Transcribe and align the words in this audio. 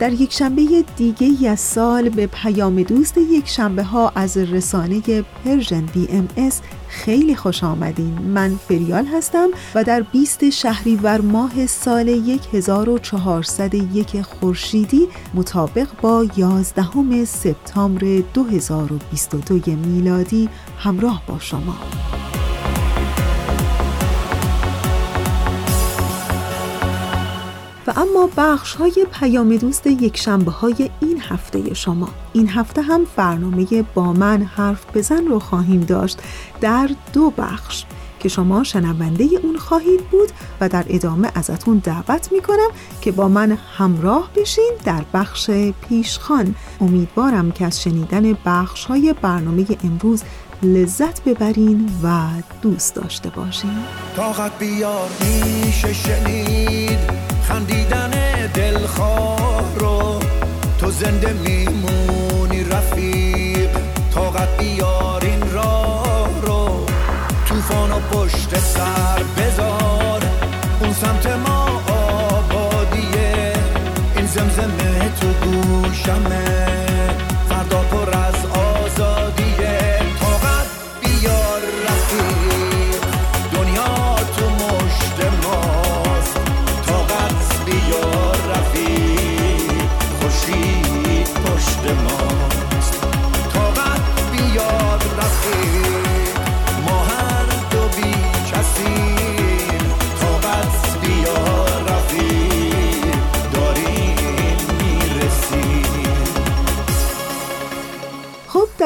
در 0.00 0.12
یک 0.12 0.32
شنبه 0.32 0.84
دیگه 0.96 1.50
از 1.50 1.60
سال 1.60 2.08
به 2.08 2.26
پیام 2.26 2.82
دوست 2.82 3.18
یک 3.18 3.48
شنبه 3.48 3.82
ها 3.82 4.12
از 4.14 4.36
رسانه 4.36 5.02
Persian 5.44 5.86
BMS 5.86 6.60
خیلی 6.88 7.34
خوش 7.34 7.64
آمدین. 7.64 8.18
من 8.18 8.56
فریال 8.68 9.06
هستم 9.06 9.48
و 9.74 9.84
در 9.84 10.02
20 10.02 10.50
شهریور 10.50 11.20
ماه 11.20 11.66
سال 11.66 12.08
1401 12.52 14.22
خورشیدی 14.22 15.08
مطابق 15.34 15.88
با 16.02 16.26
11 16.36 17.24
سپتامبر 17.24 18.22
2022 18.34 19.76
میلادی 19.76 20.48
همراه 20.78 21.22
با 21.26 21.38
شما. 21.38 21.76
اما 28.20 28.30
بخش 28.36 28.74
های 28.74 29.06
پیام 29.12 29.56
دوست 29.56 29.86
یک 29.86 30.16
شنبه 30.16 30.50
های 30.50 30.90
این 31.00 31.20
هفته 31.20 31.74
شما. 31.74 32.08
این 32.32 32.48
هفته 32.48 32.82
هم 32.82 33.00
برنامه 33.16 33.84
با 33.94 34.12
من 34.12 34.42
حرف 34.42 34.84
بزن 34.94 35.26
رو 35.26 35.38
خواهیم 35.38 35.80
داشت 35.80 36.18
در 36.60 36.90
دو 37.12 37.30
بخش 37.30 37.84
که 38.18 38.28
شما 38.28 38.64
شنونده 38.64 39.24
اون 39.42 39.56
خواهید 39.56 40.00
بود 40.10 40.28
و 40.60 40.68
در 40.68 40.84
ادامه 40.88 41.30
ازتون 41.34 41.78
دعوت 41.78 42.32
می‌کنم 42.32 42.68
که 43.00 43.12
با 43.12 43.28
من 43.28 43.58
همراه 43.76 44.30
بشین 44.36 44.72
در 44.84 45.04
بخش 45.14 45.50
پیشخان. 45.88 46.54
امیدوارم 46.80 47.52
که 47.52 47.66
از 47.66 47.82
شنیدن 47.82 48.38
بخش 48.46 48.84
های 48.84 49.14
برنامه 49.22 49.66
امروز 49.84 50.22
لذت 50.62 51.24
ببرین 51.24 51.90
و 52.02 52.28
دوست 52.62 52.94
داشته 52.94 53.30
باشین. 53.30 53.78
طاقت 54.16 54.58
بیار 54.58 55.08
شنید. 55.92 57.29
خندیدن 57.50 58.10
دلخواه 58.54 59.78
رو 59.78 60.20
تو 60.78 60.90
زنده 60.90 61.32
میمونی 61.32 62.64
رفیق. 62.64 63.70
طاقت 64.14 64.58
بیار 64.58 65.24
این 65.24 65.52
راه 65.52 66.28
رو. 66.42 66.86
توفان 67.46 67.92
و 67.92 68.00
پشت 68.00 68.58
سر 68.58 69.22
بذار. 69.36 70.22
اون 70.80 70.92
سمت 70.92 71.26
ما 71.26 71.82
آبادیه. 71.88 73.52
این 74.16 74.26
زمزمه 74.26 75.10
تو 75.20 75.26
گوشمه. 75.26 76.49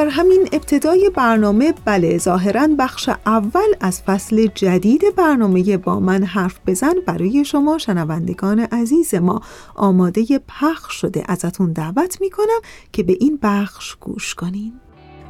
در 0.04 0.10
همین 0.10 0.48
ابتدای 0.52 1.10
برنامه 1.14 1.74
بله 1.84 2.18
ظاهرا 2.18 2.68
بخش 2.78 3.10
اول 3.26 3.74
از 3.80 4.02
فصل 4.02 4.46
جدید 4.54 5.02
برنامه 5.16 5.76
با 5.76 6.00
من 6.00 6.24
حرف 6.24 6.58
بزن 6.66 6.92
برای 7.06 7.44
شما 7.44 7.78
شنوندگان 7.78 8.60
عزیز 8.60 9.14
ما 9.14 9.40
آماده 9.74 10.24
پخش 10.48 10.94
شده. 10.94 11.22
ازتون 11.28 11.72
دعوت 11.72 12.20
می‌کنم 12.20 12.60
که 12.92 13.02
به 13.02 13.16
این 13.20 13.38
بخش 13.42 13.96
گوش 14.00 14.34
کنین. 14.34 14.72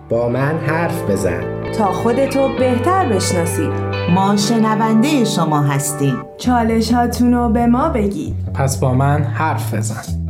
با 0.08 0.28
من 0.28 0.58
حرف 0.58 1.10
بزن. 1.10 1.72
تا 1.72 1.92
خودتو 1.92 2.48
بهتر 2.58 3.08
بشناسید 3.08 3.72
ما 4.14 4.36
شنونده 4.36 5.24
شما 5.24 5.60
هستیم. 5.62 6.22
چالش 6.38 6.92
هاتونو 6.92 7.48
به 7.48 7.66
ما 7.66 7.88
بگید. 7.88 8.34
پس 8.54 8.80
با 8.80 8.94
من 8.94 9.22
حرف 9.22 9.74
بزن. 9.74 10.23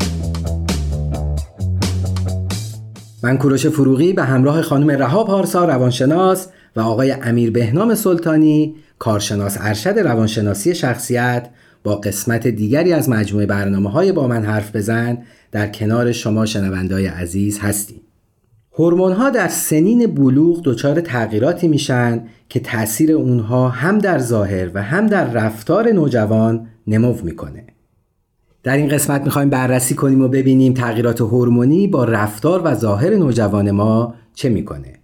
من 3.25 3.39
کوروش 3.39 3.67
فروغی 3.67 4.13
به 4.13 4.23
همراه 4.23 4.63
خانم 4.63 4.91
رها 4.91 5.25
پارسا 5.25 5.65
روانشناس 5.65 6.49
و 6.77 6.81
آقای 6.81 7.11
امیر 7.11 7.51
بهنام 7.51 7.95
سلطانی 7.95 8.75
کارشناس 8.99 9.57
ارشد 9.61 9.99
روانشناسی 9.99 10.75
شخصیت 10.75 11.51
با 11.85 11.97
قسمت 11.97 12.47
دیگری 12.47 12.93
از 12.93 13.09
مجموعه 13.09 13.47
برنامه 13.47 13.91
های 13.91 14.13
با 14.13 14.29
من 14.29 14.45
حرف 14.45 14.77
بزن 14.77 15.19
در 15.53 15.69
کنار 15.69 16.13
شما 16.13 16.47
شنوندای 16.47 17.07
عزیز 17.07 17.59
هستیم. 17.59 18.01
هورمون 18.73 19.13
ها 19.13 19.31
در 19.31 19.49
سنین 19.49 20.15
بلوغ 20.15 20.61
دچار 20.65 21.01
تغییراتی 21.01 21.69
میشن 21.69 22.23
که 22.49 22.61
تاثیر 22.61 23.13
اونها 23.13 23.69
هم 23.69 23.99
در 23.99 24.19
ظاهر 24.19 24.71
و 24.75 24.83
هم 24.83 25.07
در 25.07 25.33
رفتار 25.33 25.93
نوجوان 25.93 26.67
نمو 26.87 27.15
می‌کنه. 27.23 27.74
در 28.65 28.77
این 28.77 28.89
قسمت 28.89 29.25
می‌خوایم 29.25 29.51
بررسی 29.51 29.95
کنیم 29.95 30.23
و 30.23 30.29
ببینیم 30.29 30.75
تغییرات 30.75 31.21
هورمونی 31.21 31.87
با 31.87 32.05
رفتار 32.05 32.63
و 32.65 32.75
ظاهر 32.75 33.11
نوجوان 33.11 33.71
ما 33.71 34.15
چه 34.35 34.49
می‌کنه. 34.49 34.99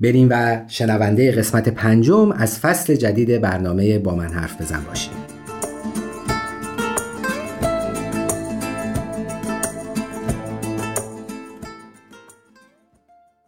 بریم 0.00 0.28
و 0.30 0.60
شنونده 0.68 1.32
قسمت 1.32 1.68
پنجم 1.68 2.32
از 2.32 2.58
فصل 2.58 2.94
جدید 2.94 3.40
برنامه 3.40 3.98
با 3.98 4.14
من 4.14 4.26
حرف 4.26 4.60
بزن 4.60 4.80
باشیم. 4.88 5.12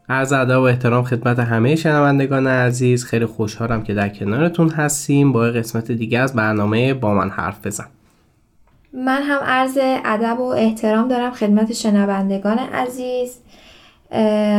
عرض 0.08 0.32
ادب 0.32 0.58
و 0.58 0.62
احترام 0.62 1.04
خدمت 1.04 1.38
همه 1.38 1.76
شنوندگان 1.76 2.46
عزیز. 2.46 3.04
خیلی 3.04 3.26
خوشحالم 3.26 3.82
که 3.82 3.94
در 3.94 4.08
کنارتون 4.08 4.68
هستیم 4.70 5.32
با 5.32 5.40
قسمت 5.40 5.92
دیگه 5.92 6.18
از 6.18 6.34
برنامه 6.34 6.94
با 6.94 7.14
من 7.14 7.30
حرف 7.30 7.66
بزن. 7.66 7.86
من 8.94 9.22
هم 9.22 9.38
عرض 9.44 9.78
ادب 9.82 10.40
و 10.40 10.42
احترام 10.42 11.08
دارم 11.08 11.30
خدمت 11.30 11.72
شنوندگان 11.72 12.58
عزیز. 12.58 13.38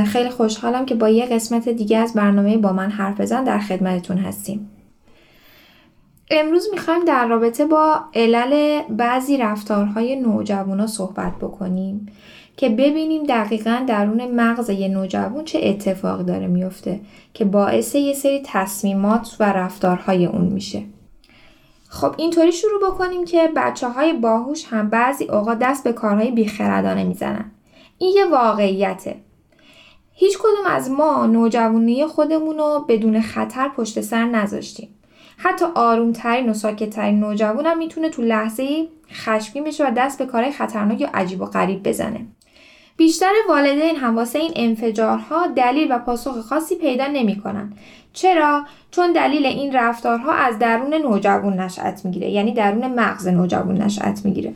خیلی 0.05 0.29
خوشحالم 0.29 0.85
که 0.85 0.95
با 0.95 1.09
یه 1.09 1.25
قسمت 1.25 1.69
دیگه 1.69 1.97
از 1.97 2.13
برنامه 2.13 2.57
با 2.57 2.73
من 2.73 2.89
حرف 2.89 3.21
بزن 3.21 3.43
در 3.43 3.59
خدمتتون 3.59 4.17
هستیم. 4.17 4.71
امروز 6.31 6.67
می‌خوایم 6.71 7.05
در 7.05 7.27
رابطه 7.27 7.65
با 7.65 7.99
علل 8.13 8.81
بعضی 8.89 9.37
رفتارهای 9.37 10.15
نوجوانا 10.15 10.87
صحبت 10.87 11.35
بکنیم 11.35 12.07
که 12.57 12.69
ببینیم 12.69 13.23
دقیقا 13.23 13.83
درون 13.87 14.31
مغز 14.31 14.69
یه 14.69 14.87
نوجوان 14.87 15.45
چه 15.45 15.59
اتفاقی 15.63 16.23
داره 16.23 16.47
میفته 16.47 16.99
که 17.33 17.45
باعث 17.45 17.95
یه 17.95 18.13
سری 18.13 18.41
تصمیمات 18.45 19.35
و 19.39 19.53
رفتارهای 19.53 20.25
اون 20.25 20.45
میشه. 20.45 20.83
خب 21.95 22.13
اینطوری 22.17 22.51
شروع 22.51 22.91
بکنیم 22.91 23.25
که 23.25 23.51
بچه 23.55 23.89
های 23.89 24.13
باهوش 24.13 24.65
هم 24.65 24.89
بعضی 24.89 25.25
اوقات 25.25 25.59
دست 25.59 25.83
به 25.83 25.93
کارهای 25.93 26.31
بیخردانه 26.31 27.03
می‌زنن. 27.03 27.51
این 27.97 28.13
یه 28.15 28.25
واقعیته. 28.25 29.15
هیچ 30.13 30.37
کدوم 30.37 30.65
از 30.69 30.91
ما 30.91 31.25
نوجوانی 31.25 32.05
خودمون 32.05 32.57
رو 32.57 32.85
بدون 32.87 33.21
خطر 33.21 33.69
پشت 33.69 34.01
سر 34.01 34.25
نذاشتیم. 34.25 34.89
حتی 35.37 35.65
آرومترین 35.75 36.49
و 36.49 36.53
ساکتترین 36.53 37.19
نوجوان 37.19 37.65
هم 37.65 37.77
می‌تونه 37.77 38.09
تو 38.09 38.21
لحظه 38.21 38.87
خشمگین 39.11 39.63
بشه 39.63 39.87
و 39.87 39.91
دست 39.97 40.19
به 40.19 40.25
کارهای 40.25 40.51
خطرناک 40.51 41.01
یا 41.01 41.09
عجیب 41.13 41.41
و 41.41 41.45
غریب 41.45 41.87
بزنه. 41.87 42.25
بیشتر 42.97 43.31
والدین 43.49 43.95
هم 43.95 44.15
واسه 44.15 44.39
این 44.39 44.51
انفجارها 44.55 45.47
دلیل 45.47 45.91
و 45.91 45.99
پاسخ 45.99 46.39
خاصی 46.39 46.75
پیدا 46.75 47.07
نمی‌کنن. 47.07 47.73
چرا؟ 48.15 48.65
چون 48.91 49.13
دلیل 49.13 49.45
این 49.45 49.73
رفتارها 49.75 50.31
از 50.33 50.59
درون 50.59 50.93
نوجوان 50.93 51.59
نشأت 51.59 52.05
می‌گیره 52.05 52.29
یعنی 52.29 52.53
درون 52.53 52.87
مغز 52.99 53.27
نوجوان 53.27 53.77
نشأت 53.81 54.25
می‌گیره. 54.25 54.53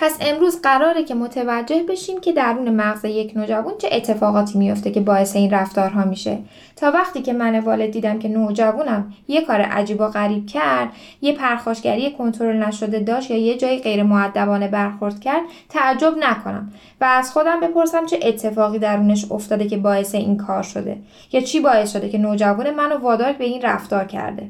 پس 0.00 0.16
امروز 0.20 0.62
قراره 0.62 1.04
که 1.04 1.14
متوجه 1.14 1.82
بشیم 1.88 2.20
که 2.20 2.32
درون 2.32 2.70
مغز 2.70 3.04
یک 3.04 3.36
نوجوان 3.36 3.74
چه 3.78 3.88
اتفاقاتی 3.92 4.58
میفته 4.58 4.90
که 4.90 5.00
باعث 5.00 5.36
این 5.36 5.50
رفتارها 5.50 6.04
میشه. 6.04 6.38
تا 6.76 6.90
وقتی 6.90 7.22
که 7.22 7.32
من 7.32 7.60
والد 7.60 7.90
دیدم 7.90 8.18
که 8.18 8.28
نوجوانم 8.28 9.12
یه 9.28 9.40
کار 9.44 9.60
عجیب 9.60 10.00
و 10.00 10.08
غریب 10.08 10.46
کرد 10.46 10.88
یه 11.22 11.32
پرخاشگری 11.32 12.10
کنترل 12.10 12.56
نشده 12.56 12.98
داشت 12.98 13.30
یا 13.30 13.38
یه 13.38 13.58
جای 13.58 13.78
غیر 13.78 14.02
معدبانه 14.02 14.68
برخورد 14.68 15.20
کرد 15.20 15.42
تعجب 15.68 16.14
نکنم. 16.20 16.72
و 17.00 17.04
از 17.04 17.32
خودم 17.32 17.60
بپرسم 17.60 18.06
چه 18.06 18.18
اتفاقی 18.22 18.78
درونش 18.78 19.26
افتاده 19.30 19.68
که 19.68 19.76
باعث 19.76 20.14
این 20.14 20.36
کار 20.36 20.62
شده 20.62 20.96
یا 21.32 21.40
چی 21.40 21.60
باعث 21.60 21.92
شده 21.92 22.08
که 22.08 22.18
نوجوان 22.18 22.70
منو 22.70 22.98
وادار 22.98 23.32
به 23.32 23.44
این 23.44 23.62
رفتار 23.62 24.04
کرده. 24.04 24.48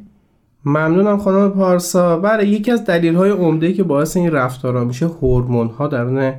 ممنونم 0.65 1.19
خانم 1.19 1.51
پارسا. 1.51 2.19
برای 2.19 2.49
یکی 2.49 2.71
از 2.71 2.85
دلیل 2.85 3.15
های 3.15 3.31
عمده 3.31 3.73
که 3.73 3.83
باعث 3.83 4.17
این 4.17 4.31
رفتارا 4.31 4.85
میشه 4.85 5.07
هورمون 5.07 5.67
ها 5.67 5.87
درون 5.87 6.33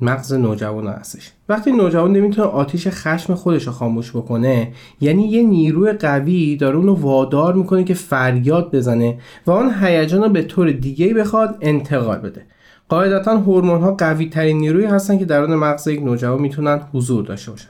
مغز 0.00 0.32
نوجوان 0.32 0.86
هستش. 0.86 1.32
وقتی 1.48 1.72
نوجوان 1.72 2.12
نمی‌تونه 2.12 2.48
آتیش 2.48 2.88
خشم 2.88 3.34
خودش 3.34 3.66
رو 3.66 3.72
خاموش 3.72 4.10
بکنه 4.10 4.72
یعنی 5.00 5.28
یه 5.28 5.42
نیروی 5.42 5.92
قوی 5.92 6.56
داره 6.56 6.76
اونو 6.76 6.94
وادار 6.94 7.54
می‌کنه 7.54 7.84
که 7.84 7.94
فریاد 7.94 8.70
بزنه 8.70 9.18
و 9.46 9.50
آن 9.50 9.74
هیجان 9.82 10.22
رو 10.22 10.28
به 10.28 10.42
طور 10.42 10.70
دیگه 10.70 11.14
بخواد 11.14 11.58
انتقال 11.60 12.18
بده. 12.18 12.46
قاعدتا 12.88 13.36
هورمون 13.36 13.80
ها 13.80 13.94
قوی 13.94 14.28
ترین 14.28 14.58
نیروی 14.58 14.84
هستن 14.84 15.18
که 15.18 15.24
درون 15.24 15.54
مغز 15.54 15.86
یک 15.86 16.02
نوجوان 16.02 16.40
می‌تونن 16.40 16.80
حضور 16.92 17.24
داشته 17.24 17.50
باشن. 17.50 17.68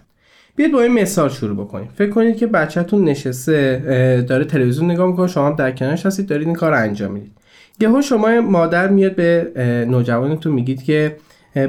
بیاید 0.57 0.73
با 0.73 0.83
این 0.83 0.93
مثال 0.93 1.29
شروع 1.29 1.65
بکنیم. 1.65 1.89
فکر 1.95 2.11
کنید 2.11 2.37
که 2.37 2.47
بچهتون 2.47 3.05
نشسته 3.05 4.25
داره 4.29 4.45
تلویزیون 4.45 4.91
نگاه 4.91 5.07
می‌کنه 5.07 5.27
شما 5.27 5.51
در 5.51 5.71
کنارش 5.71 6.07
هستید 6.07 6.27
دارید 6.27 6.47
این 6.47 6.57
کار 6.57 6.75
انجام 6.75 7.13
می‌دید. 7.13 7.33
یهو 7.81 8.03
شما 8.03 8.41
مادر 8.41 8.89
میاد 8.89 9.15
به 9.15 9.53
نوجوانتون 9.89 10.53
میگید 10.53 10.83
که 10.83 11.17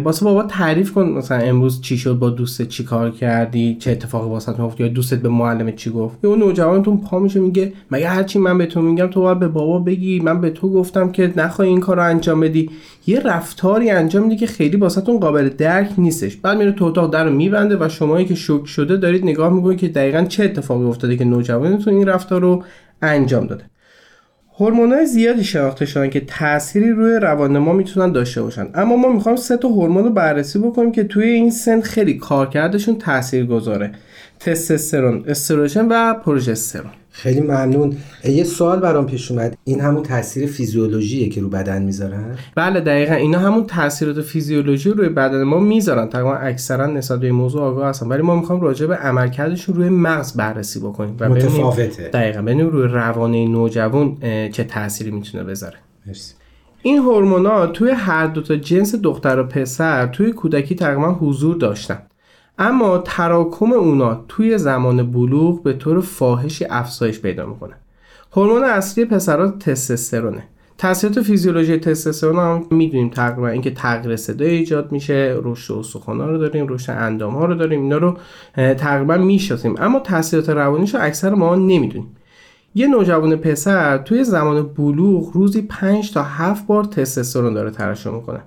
باسه 0.04 0.26
بابا 0.26 0.44
تعریف 0.44 0.92
کن 0.92 1.04
مثلا 1.04 1.38
امروز 1.38 1.82
چی 1.82 1.98
شد 1.98 2.14
با 2.14 2.30
دوستت 2.30 2.68
چی 2.68 2.84
کار 2.84 3.12
کردی؟ 3.12 3.78
چه 3.80 3.92
اتفاقی 3.92 4.30
واسط 4.30 4.60
افتاد؟ 4.60 4.82
یا 4.82 4.88
دوستت 4.88 5.22
به 5.22 5.30
معلمت 5.30 5.76
چی 5.76 5.90
گفت؟ 5.90 6.18
یا 6.24 6.30
اون 6.30 6.40
نوجوانتون 6.40 6.98
پا 6.98 7.20
میشه 7.20 7.40
میگه 7.40 7.74
مگه 7.92 8.08
هرچی 8.08 8.40
من 8.40 8.58
به 8.58 8.66
تو 8.66 8.82
میگم 8.82 9.08
تو 9.08 9.22
باید 9.22 9.40
به 9.40 9.48
بابا 9.48 9.80
بگی 9.80 10.20
من 10.20 10.42
به 10.42 10.50
تو 10.50 10.74
گفتم 10.74 11.12
که 11.12 11.34
نخوای 11.38 11.68
این 11.68 11.80
کار 11.80 12.00
انجام 12.00 12.40
بدی. 12.40 12.70
یه 13.08 13.20
رفتاری 13.20 13.90
انجام 13.90 14.24
میدی 14.24 14.36
که 14.36 14.48
خیلی 14.48 14.78
واسهتون 14.78 15.20
قابل 15.20 15.50
درک 15.50 15.90
نیستش. 15.98 16.36
بعد 16.36 16.58
میره 16.58 16.72
تو 16.72 16.86
اتاق 16.86 17.14
در 17.14 17.26
رو 17.26 17.32
میبنده 17.32 17.78
و 17.86 17.90
شمایی 17.90 18.26
که 18.26 18.36
شوک 18.36 18.68
شده 18.68 18.98
دارید 18.98 19.24
نگاه 19.24 19.54
می‌کنید 19.54 19.80
که 19.80 19.88
دقیقا 19.88 20.22
چه 20.22 20.44
اتفاقی 20.44 20.86
افتاده 20.86 21.18
که 21.18 21.26
نوجوانتون 21.26 21.94
این 21.94 22.08
رفتار 22.08 22.42
رو 22.42 22.64
انجام 23.02 23.48
داده. 23.48 23.73
هورمونای 24.60 25.06
زیادی 25.06 25.44
شناخته 25.44 25.86
شدن 25.86 26.10
که 26.10 26.20
تأثیری 26.20 26.92
روی 26.92 27.14
روان 27.14 27.58
ما 27.58 27.74
می‌تونن 27.74 28.12
داشته 28.12 28.42
باشن. 28.42 28.68
اما 28.74 28.96
ما 28.96 29.10
می‌خوایم 29.10 29.36
سه 29.36 29.58
تا 29.58 29.68
هورمون 29.68 30.04
رو 30.04 30.10
بررسی 30.10 30.60
بکنیم 30.60 30.92
که 30.92 31.04
توی 31.04 31.26
این 31.30 31.52
سن 31.52 31.82
خیلی 31.82 32.14
کارکردشون 32.14 32.98
تاثیر 32.98 33.46
گذاره 33.46 33.92
تستوسترون 34.46 35.24
استروژن 35.28 35.88
و 35.90 36.14
پروژسترون. 36.14 36.92
خیلی 37.12 37.42
ممنون. 37.42 37.98
یه 38.26 38.44
سوال 38.44 38.80
برام 38.80 39.06
پیش 39.06 39.32
اومد. 39.32 39.58
این 39.64 39.82
همون 39.82 40.04
تاثیر 40.04 40.48
فیزیولوژیه 40.48 41.30
که 41.30 41.42
رو 41.42 41.50
بدن 41.50 41.84
می‌ذارن؟ 41.84 42.38
بله 42.56 42.80
دقیقا. 42.80 43.14
اینا 43.14 43.40
همون 43.40 43.66
تاثیرات 43.66 44.22
فیزیولوژی 44.22 44.90
روی 44.90 45.10
بدن 45.10 45.44
ما 45.44 45.60
می‌ذارن. 45.60 46.10
تقریبا 46.10 46.36
اکثرا 46.36 46.86
نسبت 46.86 47.20
به 47.20 47.32
موضوع 47.32 47.62
آگاه 47.62 47.90
هستن 47.90 48.08
ولی 48.08 48.22
ما 48.22 48.36
می‌خوام 48.36 48.62
راجع 48.62 48.86
به 48.86 48.96
عملکردشون 48.96 49.76
روی 49.76 49.90
مغز 49.90 50.34
بررسی 50.34 50.80
بکنیم 50.80 51.16
و 51.20 51.30
متفاوته. 51.30 52.10
دقیقا. 52.14 52.42
ببینیم 52.42 52.70
روی 52.70 52.88
روانه 52.88 53.48
نوجوان 53.48 54.18
چه 54.52 54.64
تأثیری 54.64 55.12
می‌تونه 55.12 55.44
بذاره. 55.44 55.78
مرسی. 56.08 56.34
این 56.82 56.98
هورمونا 56.98 57.68
توی 57.68 57.92
هر 57.92 58.28
دو 58.28 58.42
تا 58.42 58.56
جنس 58.56 58.96
دختر 58.96 59.40
و 59.40 59.44
پسر 59.44 60.08
توی 60.08 60.32
کودکی 60.32 60.76
تقریبا 60.76 61.14
حضور 61.14 61.58
داشتن. 61.58 61.98
اما 62.58 62.98
تراکم 62.98 63.74
اونا 63.74 64.26
توی 64.28 64.58
زمان 64.58 65.12
بلوغ 65.12 65.64
به 65.64 65.74
طور 65.74 66.02
فاحشی 66.02 66.66
افزایش 66.70 67.20
پیدا 67.20 67.46
می‌کنه. 67.46 67.74
هورمون 68.34 68.64
اصلی 68.64 69.06
پسرها 69.06 69.48
تستوسترونه. 69.48 70.44
تاثیرات 70.78 71.22
فیزیولوژی 71.22 71.78
تستوسترون 71.78 72.36
هم 72.36 72.66
می‌دونیم 72.72 73.10
تقریبا 73.10 73.48
اینکه 73.48 73.72
تغییر 73.72 74.16
صدای 74.16 74.50
ایجاد 74.50 74.92
میشه 74.92 75.40
رشد 75.44 75.74
استخوان‌ها 75.74 76.28
رو 76.28 76.38
داریم 76.38 76.68
رشد 76.68 76.92
اندام 76.92 77.34
ها 77.34 77.46
رو 77.46 77.56
داریم 77.56 77.82
اینا 77.82 77.98
رو 77.98 78.18
تقریبا 78.56 79.18
می‌شناسیم. 79.18 79.76
اما 79.78 80.00
تاثیرات 80.00 80.50
روانیش 80.50 80.96
رو 80.96 81.02
اکثر 81.04 81.34
ما 81.34 81.56
نمی‌دونیم. 81.56 82.16
یه 82.76 82.88
نوجوان 82.88 83.36
پسر 83.36 83.98
توی 83.98 84.24
زمان 84.24 84.64
بلوغ 84.64 85.32
روزی 85.34 85.62
5 85.62 86.14
تا 86.14 86.24
7 86.24 86.68
بار 86.68 86.84
تستوسترون 86.84 87.54
داره 87.54 87.72
ترشح 87.72 88.10
می‌کنه. 88.10 88.40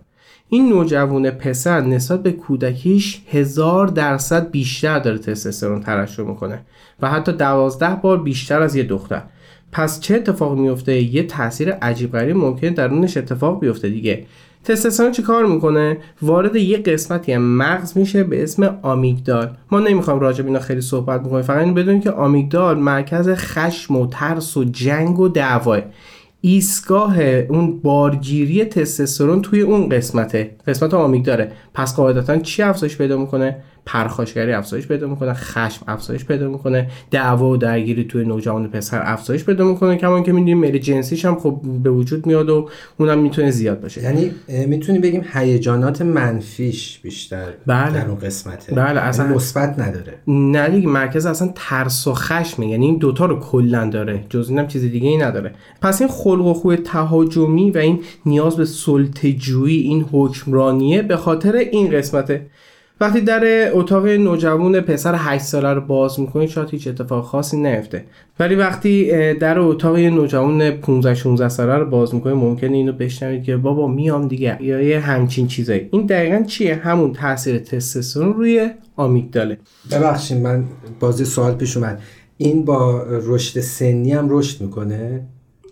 این 0.49 0.69
نوجوان 0.69 1.31
پسر 1.31 1.81
نسبت 1.81 2.23
به 2.23 2.33
کودکیش 2.33 3.23
هزار 3.31 3.87
درصد 3.87 4.51
بیشتر 4.51 4.99
داره 4.99 5.19
تستوسترون 5.19 5.81
ترشح 5.81 6.23
می‌کنه 6.23 6.61
و 7.01 7.11
حتی 7.11 7.33
دوازده 7.33 7.95
بار 8.03 8.23
بیشتر 8.23 8.63
از 8.63 8.77
یه 8.77 8.83
دختر. 8.83 9.23
پس 9.73 10.01
چه 10.01 10.15
اتفاق 10.15 10.59
میفته 10.59 11.03
یه 11.03 11.23
تاثیر 11.23 11.73
عجیب 11.73 12.13
غریب 12.13 12.37
ممکنه 12.37 12.71
درونش 12.71 13.17
اتفاق 13.17 13.61
بیفته 13.61 13.89
دیگه. 13.89 14.25
تستوسترون 14.65 15.13
چی 15.13 15.23
کار 15.23 15.47
می‌کنه؟ 15.47 15.99
وارد 16.23 16.57
یه 16.57 16.79
قسمتی 16.79 17.37
مغز 17.37 17.99
میشه 17.99 18.25
به 18.25 18.43
اسم 18.43 18.79
آمیگدال. 18.83 19.51
ما 19.71 19.81
نمی‌خوایم 19.81 20.21
راجع 20.21 20.43
به 20.43 20.49
اینا 20.49 20.61
خیلی 20.61 20.81
صحبت 20.81 21.23
بکنیم 21.23 21.43
فقط 21.43 21.65
این 21.65 21.75
بدونیم 21.75 22.01
که 22.01 22.11
آمیگدال 22.11 22.79
مرکز 22.79 23.29
خشم 23.29 23.97
و 23.97 24.07
ترس 24.07 24.57
و 24.57 24.65
جنگ 24.65 25.19
و 25.19 25.29
دعواه. 25.29 25.81
ایستگاه 26.41 27.21
اون 27.23 27.81
بارگیری 27.81 28.65
تستوسترون 28.65 29.43
توی 29.43 29.61
اون 29.61 29.88
قسمته. 29.88 30.56
قسمت 30.67 30.94
آمیگداره 30.94 31.53
پس 31.75 31.97
قاعدتا 31.97 32.38
چی 32.38 32.62
افزایش 32.62 32.99
پیدا 32.99 33.17
می‌کنه؟ 33.17 33.56
پرخاشگری 33.87 34.53
افزایش 34.53 34.87
پیدا 34.87 35.06
می‌کنه 35.06 35.35
خشم 35.35 35.85
افزایش 35.88 36.25
پیدا 36.25 36.49
می‌کنه 36.49 36.91
دعوا 37.11 37.50
و 37.50 37.56
درگیری 37.56 38.05
توی 38.05 38.25
نوجوان 38.25 38.69
پسر 38.69 39.03
افزایش 39.05 39.44
پیدا 39.44 39.65
می‌کنه 39.65 39.97
کما 39.97 40.21
که 40.21 40.33
می‌دونیم 40.33 40.59
میل 40.59 40.79
جنسیش 40.79 41.25
هم 41.25 41.35
خب 41.35 41.61
به 41.83 41.90
وجود 41.90 42.26
میاد 42.26 42.49
و 42.49 42.69
اونم 42.99 43.19
می‌تونه 43.19 43.50
زیاد 43.50 43.81
باشه. 43.81 44.02
یعنی 44.02 44.31
می‌تونیم 44.66 45.00
بگیم 45.00 45.25
هیجانات 45.33 46.02
منفیش 46.02 46.99
بیشتر 46.99 47.47
بله. 47.66 47.93
در 47.93 48.09
اون 48.09 48.19
قسمته. 48.19 48.75
بله 48.75 48.87
یعنی 48.87 48.99
اصلا 48.99 49.26
مثبت 49.26 49.78
نداره. 49.78 50.14
نه 50.26 50.69
دیگه 50.69 50.88
مرکز 50.88 51.26
اصلا 51.26 51.52
ترس 51.55 52.07
و 52.07 52.14
خشمه. 52.14 52.66
یعنی 52.66 52.87
این 52.87 52.99
دوتا 52.99 53.26
رو 53.26 53.40
کلا 53.40 53.90
داره 53.90 54.25
جز 54.31 54.50
اینم 54.50 54.66
چیز 54.66 54.83
دیگه 54.83 55.09
ای 55.09 55.16
نداره. 55.16 55.55
پس 55.83 56.00
این 56.00 56.11
خلق 56.11 56.47
و 56.47 56.55
خوی 56.55 56.76
تهاجمی 56.76 57.71
و 57.71 57.78
این 57.78 58.00
نیاز 58.26 58.57
به 58.57 58.64
سلطه‌جویی 58.64 59.83
این 59.83 60.07
حکمرانیه 60.12 61.02
به 61.02 61.16
خاطر 61.16 61.52
این 61.52 61.90
قسمته. 61.90 62.47
وقتی 63.00 63.21
در 63.21 63.71
اتاق 63.73 64.07
نوجوان 64.07 64.81
پسر 64.81 65.15
8 65.19 65.45
ساله 65.45 65.73
رو 65.73 65.81
باز 65.81 66.21
می‌کنید 66.21 66.49
شاید 66.49 66.71
هیچ 66.71 66.88
اتفاق 66.88 67.25
خاصی 67.25 67.57
نیفته. 67.57 68.05
ولی 68.41 68.55
وقتی 68.55 69.11
در 69.35 69.59
اتاق 69.59 69.97
نوجوان 69.97 70.71
15 70.71 71.15
16 71.15 71.49
ساله 71.49 71.75
رو 71.75 71.91
باز 71.91 72.15
می‌کنید 72.15 72.37
ممکنه 72.37 72.76
اینو 72.76 72.93
بشنوید 72.93 73.45
که 73.45 73.57
بابا 73.57 73.87
میام 73.87 74.29
دیگه. 74.29 74.59
یا 74.61 74.83
یه 74.83 75.00
همچین 75.00 75.47
چیزایی. 75.47 75.88
این 75.93 76.07
دقیقا 76.07 76.43
چیه؟ 76.43 76.75
همون 76.75 77.12
تاثیر 77.12 77.59
تستوسترون 77.59 78.35
روی 78.35 78.71
آمیگداله. 78.97 79.59
ببخشید 79.93 80.37
من 80.37 80.65
بازی 81.00 81.25
سوال 81.25 81.55
پیش 81.55 81.76
اومد. 81.76 82.03
این 82.37 82.65
با 82.65 83.03
رشد 83.09 83.61
سنی 83.61 84.12
هم 84.12 84.26
رشد 84.31 84.62
می‌کنه؟ 84.62 85.21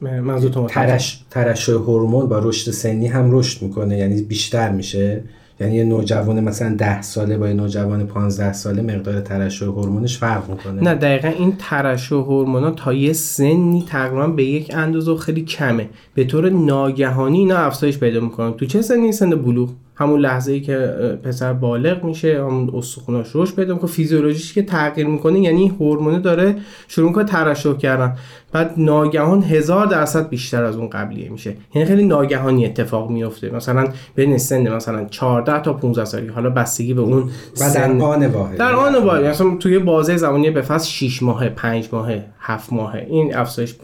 منظورتون 0.00 0.66
ترش 0.66 1.24
ترشح 1.30 1.72
هورمون 1.72 2.28
با 2.28 2.38
رشد 2.38 2.70
سنی 2.70 3.06
هم 3.06 3.28
رشد 3.32 3.62
می‌کنه 3.62 3.98
یعنی 3.98 4.22
بیشتر 4.22 4.70
میشه؟ 4.70 5.24
یعنی 5.60 5.74
یه 5.74 5.84
نوجوان 5.84 6.40
مثلا 6.40 6.74
10 6.78 7.02
ساله 7.02 7.38
با 7.38 7.48
یه 7.48 7.54
نوجوان 7.54 8.06
15 8.06 8.52
ساله 8.52 8.82
مقدار 8.82 9.20
ترشح 9.20 9.66
هورمونش 9.66 10.18
فرق 10.18 10.50
می‌کنه. 10.50 10.82
نه 10.82 10.94
دقیقا 10.94 11.28
این 11.28 11.56
ترشح 11.58 12.16
هورمونا 12.16 12.70
تا 12.70 12.92
یه 12.92 13.12
سنی 13.12 13.84
تقریبا 13.88 14.26
به 14.26 14.44
یک 14.44 14.74
اندازه 14.74 15.16
خیلی 15.16 15.42
کمه. 15.42 15.88
به 16.14 16.24
طور 16.24 16.50
ناگهانی 16.50 17.38
اینا 17.38 17.56
افزایش 17.56 17.98
پیدا 17.98 18.20
می‌کنن. 18.20 18.52
تو 18.52 18.66
چه 18.66 18.82
سنی؟ 18.82 19.12
سن 19.12 19.30
بلوغ. 19.30 19.70
همون 19.96 20.20
لحظه 20.20 20.52
ای 20.52 20.60
که 20.60 20.76
پسر 21.22 21.52
بالغ 21.52 22.04
میشه 22.04 22.44
همون 22.44 22.70
استخوناش 22.74 23.26
رشد 23.34 23.56
پیدا 23.56 23.74
می‌کنه. 23.74 23.90
فیزیولوژیش 23.90 24.54
که 24.54 24.62
تغییر 24.62 25.06
می‌کنه 25.06 25.40
یعنی 25.40 25.68
هورمون 25.68 26.20
داره 26.20 26.56
شروع 26.88 27.08
می‌کنه 27.08 27.24
ترشح 27.24 27.76
کردن. 27.76 28.16
بعد 28.52 28.74
ناگهان 28.76 29.42
هزار 29.42 29.86
درصد 29.86 30.28
بیشتر 30.28 30.64
از 30.64 30.76
اون 30.76 30.88
قبلیه 30.88 31.28
میشه. 31.28 31.56
یعنی 31.74 31.88
خیلی 31.88 32.04
ناگهانی 32.06 32.66
اتفاق 32.66 33.10
میفته 33.10 33.54
مثلا 33.54 33.88
بین 34.14 34.38
سن 34.38 34.74
مثلا 34.74 35.04
14 35.04 35.62
تا 35.62 35.72
15 35.72 36.04
سالگی. 36.04 36.28
حالا 36.28 36.50
بستگی 36.50 36.94
به 36.94 37.00
اون 37.00 37.30
و 37.60 37.72
در 37.74 37.90
آن 37.90 38.26
واحد. 38.26 38.56
در 38.56 38.72
آن 38.72 38.94
واحد. 38.94 39.24
مثلا 39.24 39.56
توی 39.56 39.78
بازه 39.78 40.16
زمانی 40.16 40.50
به 40.50 40.62
فصل 40.62 40.88
6 40.88 41.22
ماه 41.22 41.48
5 41.48 41.88
ماه 41.92 42.10
7 42.38 42.72
ماه 42.72 42.94
این 42.94 43.36
افزایش 43.36 43.74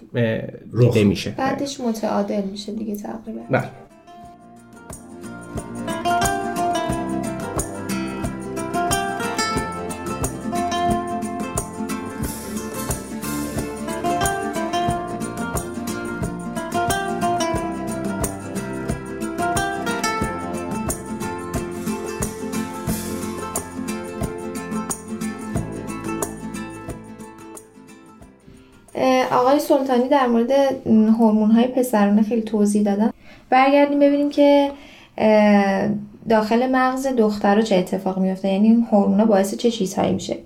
دیده 0.78 1.04
میشه. 1.04 1.34
بعدش 1.38 1.80
متعادل 1.80 2.42
میشه 2.50 2.72
دیگه 2.72 2.96
تقریبا. 2.96 3.68
سلطانی 29.90 30.08
در 30.08 30.26
مورد 30.26 30.52
هورمون 31.18 31.50
های 31.50 31.66
پسرانه 31.66 32.22
خیلی 32.22 32.42
توضیح 32.42 32.82
دادن 32.82 33.10
برگردیم 33.50 33.98
ببینیم 33.98 34.30
که 34.30 34.70
داخل 36.28 36.70
مغز 36.70 37.06
دخترها 37.06 37.62
چه 37.62 37.76
اتفاق 37.76 38.18
میفته 38.18 38.48
یعنی 38.48 38.68
این 38.68 38.86
هورمونا 38.92 39.24
باعث 39.24 39.54
چه 39.54 39.70
چیزهایی 39.70 40.12
میشه؟ 40.12 40.38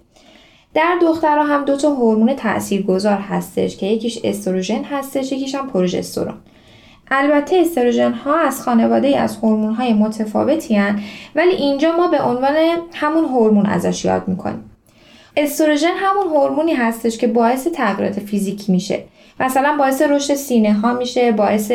در 0.74 0.98
دخترها 1.02 1.44
هم 1.44 1.64
دو 1.64 1.76
تا 1.76 1.90
هورمون 1.90 2.34
تاثیرگذار 2.34 3.18
هستش 3.18 3.76
که 3.76 3.86
یکیش 3.86 4.18
استروژن 4.24 4.84
هستش 4.84 5.32
یکیش 5.32 5.54
هم 5.54 5.70
پروژسترون. 5.70 6.34
البته 7.10 7.56
استروژن 7.56 8.12
ها 8.12 8.40
از 8.40 8.62
خانواده 8.62 9.20
از 9.20 9.36
هورمون 9.36 9.74
های 9.74 9.92
متفاوتی 9.92 10.74
هن 10.76 11.00
ولی 11.34 11.52
اینجا 11.52 11.96
ما 11.96 12.08
به 12.08 12.22
عنوان 12.22 12.54
همون 12.94 13.24
هورمون 13.24 13.66
ازش 13.66 14.04
یاد 14.04 14.28
می‌کنیم. 14.28 14.70
استروژن 15.36 15.92
همون 15.96 16.26
هورمونی 16.26 16.72
هستش 16.72 17.18
که 17.18 17.26
باعث 17.26 17.66
تغییرات 17.66 18.20
فیزیکی 18.20 18.72
میشه. 18.72 19.04
مثلا 19.40 19.76
باعث 19.78 20.02
رشد 20.02 20.34
سینه 20.34 20.72
ها 20.72 20.92
میشه 20.92 21.32
باعث 21.32 21.72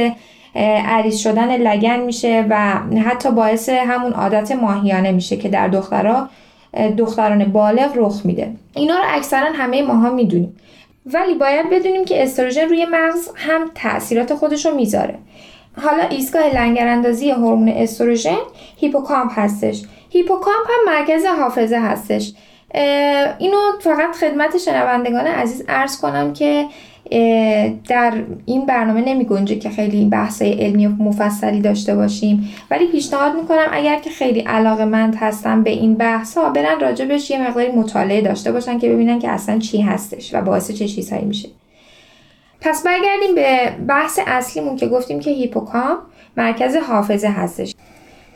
عریض 0.85 1.17
شدن 1.17 1.57
لگن 1.57 1.99
میشه 1.99 2.45
و 2.49 2.73
حتی 3.05 3.31
باعث 3.31 3.69
همون 3.69 4.13
عادت 4.13 4.51
ماهیانه 4.51 5.11
میشه 5.11 5.37
که 5.37 5.49
در 5.49 5.67
دخترها 5.67 6.29
دختران 6.97 7.45
بالغ 7.45 7.91
رخ 7.95 8.21
میده. 8.25 8.51
اینا 8.75 8.97
رو 8.97 9.03
اکثرا 9.07 9.51
همه 9.53 9.81
ماها 9.81 10.09
می‌دونیم. 10.09 10.57
ولی 11.13 11.33
باید 11.33 11.69
بدونیم 11.69 12.05
که 12.05 12.23
استروژن 12.23 12.69
روی 12.69 12.85
مغز 12.85 13.29
هم 13.35 13.71
تاثیرات 13.75 14.33
خودش 14.33 14.65
رو 14.65 14.75
می‌ذاره. 14.75 15.15
حالا 15.81 16.03
ایستگاه 16.03 16.55
لنگراندازی 16.55 17.31
هورمون 17.31 17.69
استروژن 17.69 18.37
هیپوکامپ 18.77 19.31
هستش. 19.35 19.81
هیپوکامپ 20.09 20.67
هم 20.67 20.93
مرکز 20.93 21.25
حافظه 21.25 21.79
هستش. 21.79 22.33
اینو 23.39 23.57
فقط 23.81 24.15
خدمت 24.15 24.57
شنوندگان 24.57 25.27
عزیز 25.27 25.65
عرض 25.67 26.01
کنم 26.01 26.33
که 26.33 26.65
در 27.87 28.13
این 28.45 28.65
برنامه 28.65 29.01
نمی 29.01 29.25
گنجه 29.25 29.55
که 29.55 29.69
خیلی 29.69 30.05
بحث 30.05 30.41
علمی 30.41 30.87
و 30.87 30.89
مفصلی 30.89 31.61
داشته 31.61 31.95
باشیم. 31.95 32.49
ولی 32.71 32.87
پیشنهاد 32.87 33.35
می‌کنم 33.35 33.67
اگر 33.71 33.99
که 33.99 34.09
خیلی 34.09 34.39
علاقه 34.39 34.85
مند 34.85 35.15
هستن 35.15 35.63
به 35.63 35.69
این 35.69 35.95
بحث 35.95 36.37
ها 36.37 36.49
برن 36.49 36.79
راجبش 36.79 37.31
یه 37.31 37.47
مقداری 37.47 37.71
مطالعه 37.71 38.21
داشته 38.21 38.51
باشن 38.51 38.79
که 38.79 38.89
ببینن 38.89 39.19
که 39.19 39.29
اصلا 39.29 39.59
چی 39.59 39.81
هستش 39.81 40.33
و 40.33 40.41
باعث 40.41 40.71
چه 40.71 40.87
چیزهایی 40.87 41.25
میشه. 41.25 41.49
پس 42.61 42.83
برگردیم 42.83 43.35
به 43.35 43.71
بحث 43.87 44.19
اصلیمون 44.27 44.75
که 44.75 44.87
گفتیم 44.87 45.19
که 45.19 45.31
هیپوکام 45.31 45.97
مرکز 46.37 46.75
حافظه 46.75 47.27
هستش. 47.27 47.75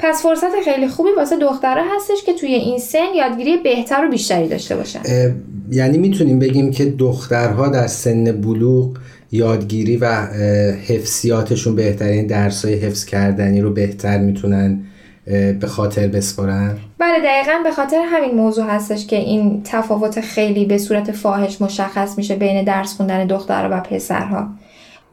پس 0.03 0.21
فرصت 0.21 0.61
خیلی 0.65 0.87
خوبی 0.87 1.09
واسه 1.17 1.37
دخترها 1.37 1.95
هستش 1.95 2.23
که 2.25 2.33
توی 2.33 2.53
این 2.53 2.79
سن 2.79 3.13
یادگیری 3.15 3.57
بهتر 3.57 4.05
و 4.05 4.09
بیشتری 4.09 4.47
داشته 4.47 4.75
باشن. 4.75 4.99
یعنی 5.71 5.97
می‌تونیم 5.97 6.39
بگیم 6.39 6.71
که 6.71 6.85
دخترها 6.85 7.67
در 7.67 7.87
سن 7.87 8.41
بلوغ 8.41 8.97
یادگیری 9.31 9.97
و 9.97 10.05
حفظیاتشون 10.87 11.75
بهترین 11.75 12.27
درسای 12.27 12.73
حفظ 12.73 13.05
کردنی 13.05 13.61
رو 13.61 13.73
بهتر 13.73 14.17
می‌تونن 14.17 14.83
به 15.59 15.67
خاطر 15.67 16.07
بسپرن 16.07 16.77
بله 16.97 17.19
دقیقا 17.19 17.59
به 17.63 17.71
خاطر 17.71 18.01
همین 18.05 18.35
موضوع 18.35 18.65
هستش 18.65 19.07
که 19.07 19.15
این 19.15 19.61
تفاوت 19.63 20.21
خیلی 20.21 20.65
به 20.65 20.77
صورت 20.77 21.11
فاحش 21.11 21.61
مشخص 21.61 22.17
میشه 22.17 22.35
بین 22.35 22.63
درس 22.63 22.95
خوندن 22.95 23.27
دخترها 23.27 23.77
و 23.77 23.81
پسرها. 23.81 24.47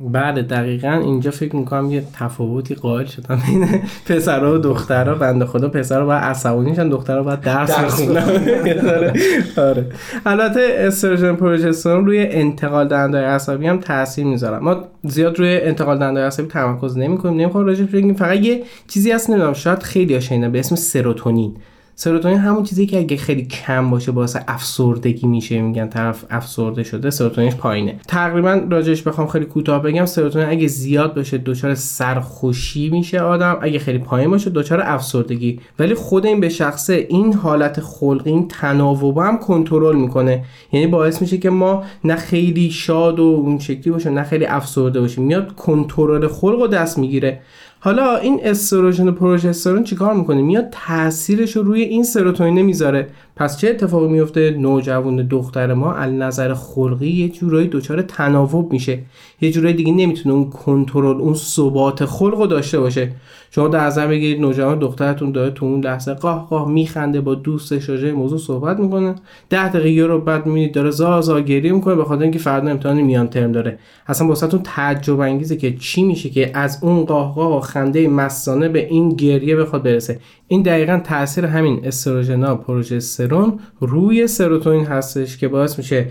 بله 0.01 0.43
دقیقا 0.43 1.01
اینجا 1.05 1.31
فکر 1.31 1.57
می‌کنم 1.57 1.91
یه 1.91 2.05
تفاوتی 2.15 2.75
قائل 2.75 3.07
شدم 3.07 3.43
بین 3.47 3.69
پسرها 4.07 4.55
و 4.55 4.59
دخترها 4.59 5.15
بنده 5.15 5.47
خدا 5.47 5.69
پسرها 5.69 6.07
باید 6.07 6.23
عصبانی 6.23 6.75
شن 6.75 6.89
دخترها 6.89 7.23
باید 7.23 7.41
درس 7.41 7.71
بخونن. 7.71 8.23
آره. 9.57 9.87
البته 10.27 10.61
استروژن 10.79 11.35
پروژسترون 11.35 12.07
روی 12.07 12.19
انتقال 12.19 12.89
دهنده 12.89 13.19
عصبی 13.19 13.67
هم 13.67 13.81
تاثیر 13.81 14.27
می‌ذارن 14.27 14.59
ما 14.59 14.85
زیاد 15.05 15.39
روی 15.39 15.61
انتقال 15.61 15.99
دهنده 15.99 16.21
عصبی 16.21 16.47
تمرکز 16.47 16.99
نمی‌کنیم. 16.99 17.41
نمی‌خوام 17.41 17.67
راجع 17.67 17.85
بگیم 17.85 18.15
فقط 18.15 18.39
یه 18.39 18.63
چیزی 18.89 19.11
هست 19.11 19.31
نمی‌دونم 19.31 19.53
شاید 19.53 19.83
خیلی 19.83 20.21
شنیدن 20.21 20.53
به 20.53 20.59
اسم 20.59 20.77
سروتونین. 20.77 21.57
سروتونین 22.03 22.39
همون 22.39 22.63
چیزی 22.63 22.87
که 22.87 22.99
اگه 22.99 23.17
خیلی 23.17 23.45
کم 23.45 23.91
باشه 23.91 24.13
باعث 24.13 24.37
افسردگی 24.49 25.27
میشه 25.27 25.63
میگن 25.63 25.89
طرف 25.89 26.25
افسرده 26.31 26.83
شده 26.83 27.11
سروتونینش 27.11 27.55
پایینه. 27.55 28.01
تقریبا 28.09 28.63
راجعش 28.71 29.03
بخوام 29.03 29.27
خیلی 29.27 29.45
کوتاه 29.45 29.83
بگم 29.83 30.07
سروتونین 30.07 30.49
اگه 30.49 30.67
زیاد 30.67 31.15
باشه 31.15 31.39
دچار 31.39 31.75
سرخوشی 31.75 32.91
میشه 32.91 33.21
آدم 33.21 33.59
اگه 33.63 33.79
خیلی 33.79 33.99
پایین 33.99 34.31
باشه 34.31 34.51
دچار 34.51 34.81
افسردگی. 34.85 35.61
ولی 35.79 35.95
خود 35.95 36.27
این 36.27 36.41
به 36.41 36.49
شخصه 36.49 37.07
این 37.09 37.35
حالت 37.35 37.81
خلقی 37.81 38.31
این 38.31 38.49
تناوب 38.49 39.19
هم 39.19 39.39
کنترل 39.39 39.97
می‌کنه. 39.97 40.45
یعنی 40.73 40.87
باعث 40.87 41.23
میشه 41.23 41.39
که 41.39 41.51
ما 41.51 41.85
نه 42.05 42.17
خیلی 42.17 42.71
شاد 42.71 43.21
و 43.21 43.23
اون 43.23 43.59
شکلی 43.59 43.93
باشه 43.93 44.11
نه 44.11 44.23
خیلی 44.23 44.47
افسرده 44.47 45.01
باشیم. 45.01 45.25
میاد 45.25 45.55
کنترل 45.55 46.27
خلق 46.27 46.61
و 46.61 46.67
دست 46.67 46.99
می‌گیره. 46.99 47.41
حالا 47.83 48.17
این 48.17 48.41
استروژن 48.43 49.09
و 49.09 49.13
پروژسترون 49.13 49.85
چیکار 49.85 50.15
می‌کنه؟ 50.15 50.43
میاد 50.43 50.69
تاثیرش 50.71 51.57
رو 51.57 51.63
روی 51.63 51.83
این 51.83 52.05
سروتونین 52.05 52.63
می‌ذاره. 52.63 53.09
پس 53.37 53.59
چه 53.59 53.69
اتفاقی 53.69 54.09
میفته 54.09 54.51
نوجوان 54.51 55.17
دختر 55.17 55.75
ما 55.75 55.93
از 55.93 56.13
نظر 56.13 56.55
خلقی 56.55 57.09
یه 57.09 57.29
جورایی 57.29 57.69
دچار 57.69 58.03
تناوب 58.03 58.73
میشه. 58.73 58.99
یه 59.41 59.51
جورایی 59.51 59.75
دیگه 59.75 59.93
نمی‌تونه 59.93 60.35
اون 60.35 60.51
کنترل 60.51 61.21
اون 61.21 61.35
ثبات 61.35 62.05
خلق 62.05 62.41
رو 62.41 62.47
داشته 62.47 62.81
باشه. 62.81 63.13
شما 63.51 63.69
در 63.69 63.87
نظر 63.87 64.07
بگیرید 64.07 64.41
نوجوان 64.41 64.79
دخترتون 64.79 65.33
داره 65.33 65.51
تو 65.51 65.67
اون 65.67 65.85
لحظه 65.85 66.15
قاه 66.15 66.47
قاه 66.51 66.71
میخنده 66.71 67.21
با 67.21 67.35
دوستش 67.35 67.89
راجع 67.89 68.11
موضوع 68.11 68.39
صحبت 68.39 68.79
می‌کنه. 68.79 69.15
ده 69.51 69.69
دقیقه 69.69 70.07
رو 70.07 70.21
بعد 70.21 70.47
می‌بینید 70.47 70.75
داره 70.75 70.91
زا 70.91 71.21
زا 71.21 71.41
گریه 71.41 71.73
می‌کنه 71.73 71.95
به 71.95 72.05
خاطر 72.05 72.23
اینکه 72.23 72.39
فردا 72.39 72.71
امتحان 72.71 73.01
میان 73.01 73.29
ترم 73.29 73.53
داره. 73.53 73.79
اصلا 74.07 74.29
واسهتون 74.29 74.61
تعجب 74.63 75.21
انگیزه 75.21 75.57
که 75.57 75.77
چی 75.77 76.03
میشه 76.03 76.31
که 76.31 76.51
از 76.55 76.79
اون 76.83 77.05
قاه 77.05 77.35
قاه 77.35 77.63
خنده 77.63 78.09
مستانه 78.09 78.69
به 78.69 78.87
این 78.87 79.09
گریه 79.09 79.57
بخواد 79.57 79.83
برسه. 79.83 80.19
این 80.49 80.63
دقیقا 80.63 81.01
تاثیر 81.05 81.45
همین 81.45 81.81
استروژنا 81.85 82.55
پروژسترون 82.57 83.59
روی 83.81 84.27
سروتونین 84.27 84.85
هستش 84.85 85.39
که 85.39 85.49
باعث 85.49 85.79
میشه 85.79 86.07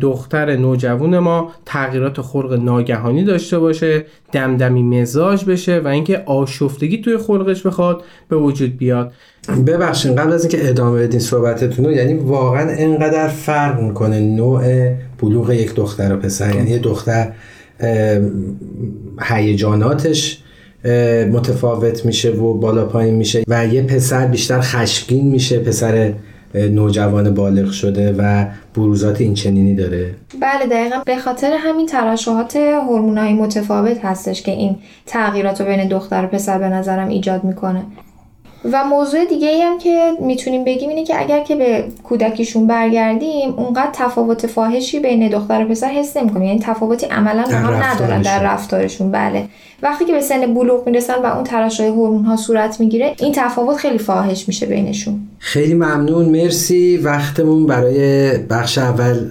دختر 0.00 0.56
نوجوان 0.56 1.18
ما 1.18 1.50
تغییرات 1.64 2.20
خلق 2.20 2.52
ناگهانی 2.52 3.24
داشته 3.24 3.58
باشه 3.58 4.04
دمدمی 4.32 4.82
مزاج 4.82 5.44
بشه 5.44 5.78
و 5.78 5.88
اینکه 5.88 6.22
آشفتگی 6.78 6.98
توی 6.98 7.16
خلقش 7.16 7.66
بخواد 7.66 8.02
به 8.28 8.36
وجود 8.36 8.76
بیاد. 8.76 9.12
ببخشید 9.66 10.18
قبل 10.18 10.32
از 10.32 10.44
اینکه 10.44 10.68
ادامه 10.68 11.02
بدین 11.02 11.20
صحبتتون 11.20 11.84
رو 11.84 11.92
یعنی 11.92 12.14
واقعا 12.14 12.70
انقدر 12.70 13.28
فرق 13.28 13.80
می‌کنه 13.80 14.20
نوع 14.20 14.92
بلوغ 15.20 15.50
یک 15.50 15.74
دختر 15.74 16.14
و 16.14 16.16
پسر. 16.16 16.54
یعنی 16.54 16.70
یه 16.70 16.78
دختر 16.78 17.32
هیجاناتش 19.20 20.42
متفاوت 21.32 22.06
میشه 22.06 22.30
و 22.30 22.54
بالا 22.54 22.86
پایین 22.86 23.14
میشه 23.14 23.44
و 23.48 23.66
یه 23.66 23.82
پسر 23.82 24.26
بیشتر 24.26 24.60
خشمگین 24.60 25.30
میشه 25.30 25.58
پسر 25.58 26.12
نوجوان 26.54 27.34
بالغ 27.34 27.70
شده 27.70 28.14
و 28.18 28.46
بروزات 28.74 29.20
این 29.20 29.34
چنینی 29.34 29.74
داره؟ 29.74 30.14
بله 30.40 30.66
دقیقا. 30.70 30.96
به 31.06 31.16
خاطر 31.16 31.52
همین 31.58 31.86
ترشحات 31.86 32.56
هورمونایی 32.56 33.34
متفاوت 33.34 34.04
هستش 34.04 34.42
که 34.42 34.52
این 34.52 34.76
تغییرات 35.06 35.60
رو 35.60 35.66
بین 35.66 35.88
دختر 35.88 36.24
و 36.24 36.28
پسر 36.28 36.58
به 36.58 36.68
نظرم 36.68 37.08
ایجاد 37.08 37.44
می‌کنه. 37.44 37.82
و 38.72 38.84
موضوع 38.84 39.24
دیگه 39.24 39.48
ای 39.48 39.62
هم 39.62 39.78
که 39.78 40.10
می‌تونیم 40.20 40.64
بگیم 40.64 40.88
اینه 40.88 41.04
که 41.04 41.20
اگر 41.20 41.44
که 41.44 41.56
به 41.56 41.84
کودکیشون 42.04 42.66
برگردیم 42.66 43.54
اونقدر 43.56 43.90
تفاوت 43.92 44.46
فاحشی 44.46 45.00
بین 45.00 45.28
دختر 45.28 45.64
و 45.64 45.68
پسر 45.68 45.88
حس 45.88 46.16
نمی‌کنیم. 46.16 46.42
یعنی 46.42 46.60
تفاوتی 46.62 47.06
عملا 47.06 47.42
با 47.42 47.48
هم 47.52 47.82
ندارن 47.82 48.22
در 48.22 48.42
رفتارشون. 48.42 49.10
بله. 49.10 49.44
وقتی 49.82 50.04
که 50.04 50.12
به 50.12 50.20
سن 50.20 50.54
بلوغ 50.54 50.86
می‌رسن 50.86 51.14
و 51.14 51.26
اون 51.26 51.44
ترشح 51.44 51.84
هورمون 51.84 52.24
ها 52.24 52.36
صورت 52.36 52.80
می‌گیره 52.80 53.14
این 53.18 53.32
تفاوت 53.36 53.76
خیلی 53.76 53.98
فاحش 53.98 54.48
میشه 54.48 54.66
بینشون. 54.66 55.20
خیلی 55.38 55.74
ممنون. 55.74 56.24
مرسی. 56.24 56.96
وقتمون 56.96 57.66
برای 57.66 58.30
بخش 58.38 58.78
اول 58.78 59.28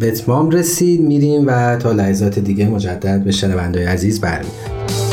به 0.00 0.08
اتمام 0.08 0.50
رسید. 0.50 1.00
میریم 1.00 1.44
و 1.46 1.76
تا 1.76 1.92
لحظات 1.92 2.38
دیگه 2.38 2.68
مجدد 2.68 3.24
به 3.24 3.32
شنوندای 3.32 3.84
عزیز 3.84 4.20
برمیگردیم. 4.20 5.05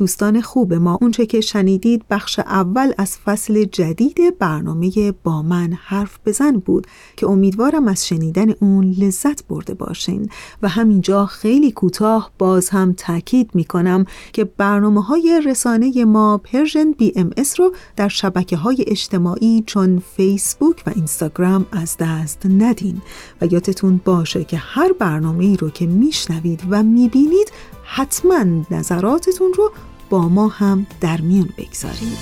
دوستان 0.00 0.40
خوب 0.40 0.74
ما 0.74 0.98
اونچه 1.00 1.26
که 1.26 1.40
شنیدید 1.40 2.04
بخش 2.10 2.38
اول 2.38 2.92
از 2.98 3.16
فصل 3.16 3.64
جدید 3.64 4.38
برنامه 4.38 5.12
با 5.24 5.42
من 5.42 5.72
حرف 5.72 6.18
بزن 6.26 6.52
بود 6.52 6.86
که 7.16 7.26
امیدوارم 7.26 7.88
از 7.88 8.06
شنیدن 8.06 8.50
اون 8.50 8.84
لذت 8.98 9.46
برده 9.46 9.74
باشین. 9.74 10.28
و 10.62 10.68
همینجا 10.68 11.26
خیلی 11.26 11.72
کوتاه 11.72 12.30
باز 12.38 12.68
هم 12.68 12.92
تاکید 12.92 13.50
می‌کنم 13.54 14.04
که 14.32 14.44
برنامه 14.44 15.02
های 15.02 15.42
رسانه 15.44 16.04
ما 16.04 16.38
Persian 16.38 16.92
BMS 16.92 17.60
رو 17.60 17.74
در 17.96 18.08
شبکه 18.08 18.56
های 18.56 18.84
اجتماعی 18.86 19.62
چون 19.66 20.02
فیسبوک 20.16 20.82
و 20.86 20.92
اینستاگرام 20.94 21.66
از 21.72 21.96
دست 21.96 22.46
ندین. 22.46 23.02
و 23.40 23.46
یادتون 23.46 24.00
باشه 24.04 24.44
که 24.44 24.56
هر 24.56 24.92
برنامه 24.92 25.44
ای 25.44 25.56
رو 25.56 25.70
که 25.70 25.86
میشنوید 25.86 26.62
و 26.70 26.82
می‌بینید 26.82 27.52
حتما 27.84 28.44
نظراتتون 28.70 29.52
رو 29.52 29.72
با 30.10 30.28
ما 30.28 30.48
هم 30.48 30.86
در 31.00 31.20
میون 31.20 31.48
بگذارید 31.58 32.18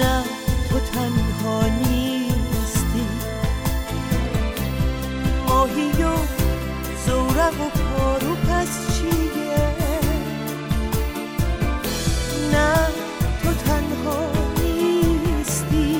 نه 0.00 0.22
تو 0.70 0.78
تنها 0.78 1.62
نیستی. 1.68 3.06
ماهی 5.48 6.02
و 6.02 6.16
زورق 7.06 7.54
و 7.60 7.68
پارو 7.78 8.34
پس 8.34 8.98
چیه؟ 8.98 9.74
نه 12.52 12.74
تو 13.42 13.52
تنها 13.52 14.26
نیستی. 14.62 15.96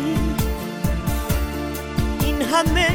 این 2.21 2.43
همه 2.43 2.89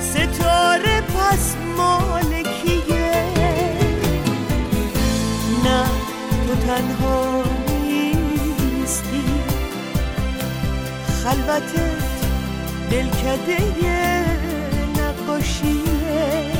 ستاره 0.00 1.00
پس 1.00 1.56
مالکیه. 1.76 3.24
نه 5.64 5.84
تو 6.48 6.54
تنها 6.66 7.37
خلوتت 11.28 11.72
دلکده 12.90 13.58
نقاشیه. 14.98 16.52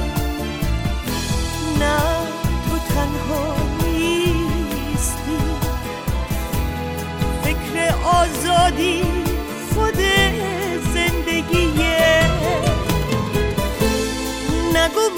نه 1.80 1.98
تو 2.64 2.78
تنها 2.88 3.56
نیستی. 3.82 5.40
فکر 7.44 7.94
آزادی 8.04 9.02
خود 9.74 10.00
زندگیه. 10.94 12.30
نگو 14.74 15.17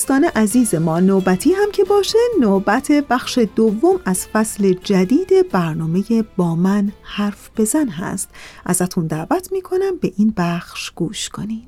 دوستان 0.00 0.24
عزیز 0.24 0.74
ما 0.74 1.00
نوبتی 1.00 1.52
هم 1.52 1.70
که 1.72 1.84
باشه 1.84 2.18
نوبت 2.40 2.92
بخش 3.10 3.38
دوم 3.56 4.00
از 4.04 4.26
فصل 4.26 4.74
جدید 4.84 5.28
برنامه 5.52 6.02
با 6.36 6.54
من 6.54 6.92
حرف 7.02 7.50
بزن 7.56 7.88
هست. 7.88 8.28
ازتون 8.66 9.06
دعوت 9.06 9.52
می‌کنم 9.52 9.96
به 10.00 10.12
این 10.16 10.34
بخش 10.36 10.90
گوش 10.90 11.28
کنین. 11.28 11.62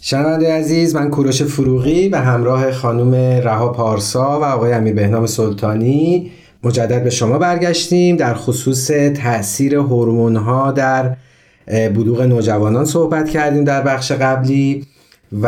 شنونده 0.00 0.52
عزیز 0.52 0.94
من 0.94 1.10
کوروش 1.10 1.42
فروغی 1.42 2.08
به 2.08 2.18
همراه 2.18 2.72
خانم 2.72 3.14
رها 3.14 3.68
پارسا 3.68 4.40
و 4.40 4.44
آقای 4.44 4.72
امیر 4.72 4.94
بهنام 4.94 5.26
سلطانی 5.26 6.30
مجدد 6.64 7.04
به 7.04 7.10
شما 7.10 7.38
برگشتیم. 7.38 8.16
در 8.16 8.34
خصوص 8.34 8.86
تاثیر 9.22 9.74
هورمون 9.74 10.36
ها 10.36 10.72
در 10.72 11.16
بلوغ 11.66 12.22
نوجوانان 12.22 12.84
صحبت 12.84 13.28
کردیم 13.28 13.64
در 13.64 13.82
بخش 13.82 14.12
قبلی 14.12 14.86
و 15.42 15.46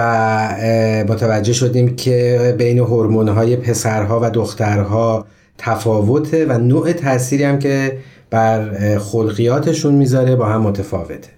متوجه 1.09 1.53
شدیم 1.53 1.97
که 1.97 2.55
بین 2.59 2.79
هورمون 2.79 3.29
های 3.29 3.57
پسرها 3.57 4.21
و 4.23 4.31
دخترها 4.31 5.27
تفاوته 5.59 6.47
و 6.47 6.59
نوع 6.59 6.93
تأثیری 6.93 7.45
هم 7.45 7.59
که 7.59 7.99
بر 8.31 8.99
خلقیاتشون 8.99 9.95
می‌ذاره 9.95 10.37
با 10.37 10.47
هم 10.47 10.61
متفاوته. 10.61 11.29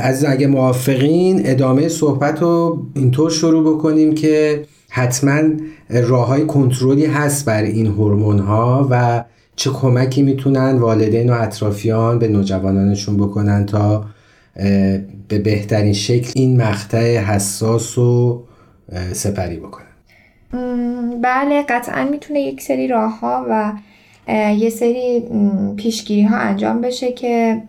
از 0.00 0.24
اگه 0.24 0.46
موافقین 0.46 1.42
ادامه 1.44 1.88
صحبت 1.88 2.42
رو 2.42 2.86
اینطور 2.94 3.30
شروع 3.30 3.74
بکنیم 3.74 4.14
که 4.14 4.62
حتما 4.96 5.40
راه 5.90 6.26
های 6.26 6.46
کنترلی 6.46 7.06
هست 7.06 7.46
بر 7.46 7.62
این 7.62 7.86
هورمون 7.86 8.38
ها 8.38 8.88
و 8.90 9.24
چه 9.56 9.70
کمکی 9.70 10.22
می‌تونن 10.22 10.78
والدین 10.78 11.30
و 11.30 11.32
اطرافیان 11.32 12.18
به 12.18 12.28
نوجوانانشون 12.28 13.16
بکنن 13.16 13.66
تا 13.66 14.04
به 15.28 15.38
بهترین 15.38 15.92
شکل 15.92 16.32
این 16.34 16.62
مقطع 16.62 17.16
حساس 17.16 17.98
رو 17.98 18.42
سپری 19.12 19.56
بکنن. 19.56 19.86
بله 21.22 21.62
قطعا 21.68 22.08
می‌تونه 22.10 22.40
یک 22.40 22.62
سری 22.62 22.88
راه 22.88 23.18
ها 23.20 23.46
و 23.50 23.72
یه 24.58 24.70
سری 24.70 25.22
پیشگیری 25.76 26.22
ها 26.22 26.36
انجام 26.36 26.80
بشه 26.80 27.12
که 27.12 27.62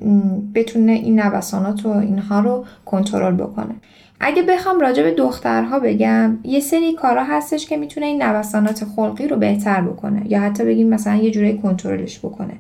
بتونه 0.56 0.92
این 0.92 1.20
نوسانات 1.20 1.86
و 1.86 1.90
اینها 1.90 2.40
رو 2.40 2.66
کنترل 2.86 3.36
بکنه. 3.36 3.76
اگه 4.20 4.44
بخوام 4.44 4.80
راجع 4.80 5.04
به 5.04 5.12
دخترها 5.12 5.80
بگم 5.80 6.38
یه 6.44 6.60
سری 6.60 6.94
کارا 6.94 7.24
هستش 7.24 7.68
که 7.68 7.78
می‌تونه 7.78 8.06
این 8.06 8.24
نوسانات 8.24 8.86
خلقی 8.96 9.28
رو 9.28 9.36
بهتر 9.36 9.82
بکنه 9.82 10.22
یا 10.32 10.42
حتی 10.42 10.64
بگیم 10.64 10.90
مثلا 10.90 11.16
یه 11.16 11.32
جوری 11.32 11.58
کنترلش 11.58 12.20
بکنه. 12.20 12.54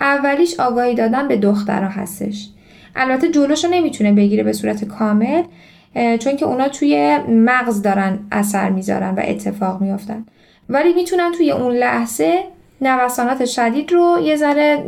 اولیش 0.00 0.60
آگاهی 0.60 0.94
دادن 0.94 1.28
به 1.28 1.36
دخترها 1.36 1.88
هستش. 1.88 2.48
البته 2.96 3.28
جلوش 3.28 3.64
رو 3.64 3.70
نمی‌تونه 3.70 4.12
بگیره 4.12 4.42
به 4.42 4.52
صورت 4.52 4.84
کامل 4.84 5.42
چون 5.94 6.36
که 6.36 6.46
اونا 6.46 6.68
توی 6.68 7.18
مغز 7.28 7.82
دارن 7.82 8.18
اثر 8.32 8.70
می‌ذارن 8.70 9.14
و 9.14 9.22
اتفاق 9.24 9.80
میافتن. 9.80 10.26
ولی 10.68 10.92
می‌تونن 10.94 11.32
توی 11.36 11.50
اون 11.50 11.72
لحظه 11.72 12.44
نوسانات 12.80 13.44
شدید 13.44 13.92
رو 13.92 14.18
یه 14.22 14.36
ذره 14.36 14.84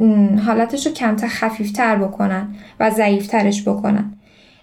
حالتش 0.46 0.86
رو 0.86 0.92
کمتر 0.92 1.28
خفیفتر 1.28 1.96
بکنن 1.96 2.48
و 2.80 2.90
ضعیفترش 2.90 3.68
بکنن. 3.68 4.12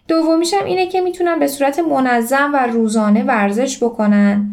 دومیشم 0.08 0.66
اینه 0.66 0.88
که 0.88 1.02
می‌تونن 1.02 1.40
به 1.40 1.48
صورت 1.48 1.80
منظم 1.80 2.52
و 2.54 2.68
روزانه 2.74 3.24
ورزش 3.24 3.84
بکنن. 3.84 4.46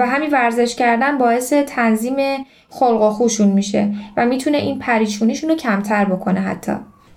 و 0.00 0.06
همین 0.06 0.30
ورزش 0.30 0.74
کردن 0.74 1.18
باعث 1.18 1.52
تنظیم 1.52 2.16
خلق 2.68 3.02
و 3.02 3.10
خوشون 3.10 3.48
میشه 3.48 3.94
و 4.16 4.26
می‌تونه 4.26 4.58
این 4.58 4.78
پریچونیشون 4.78 5.50
رو 5.50 5.56
کمتر 5.56 6.04
بکنه 6.04 6.40
حتی. 6.40 6.72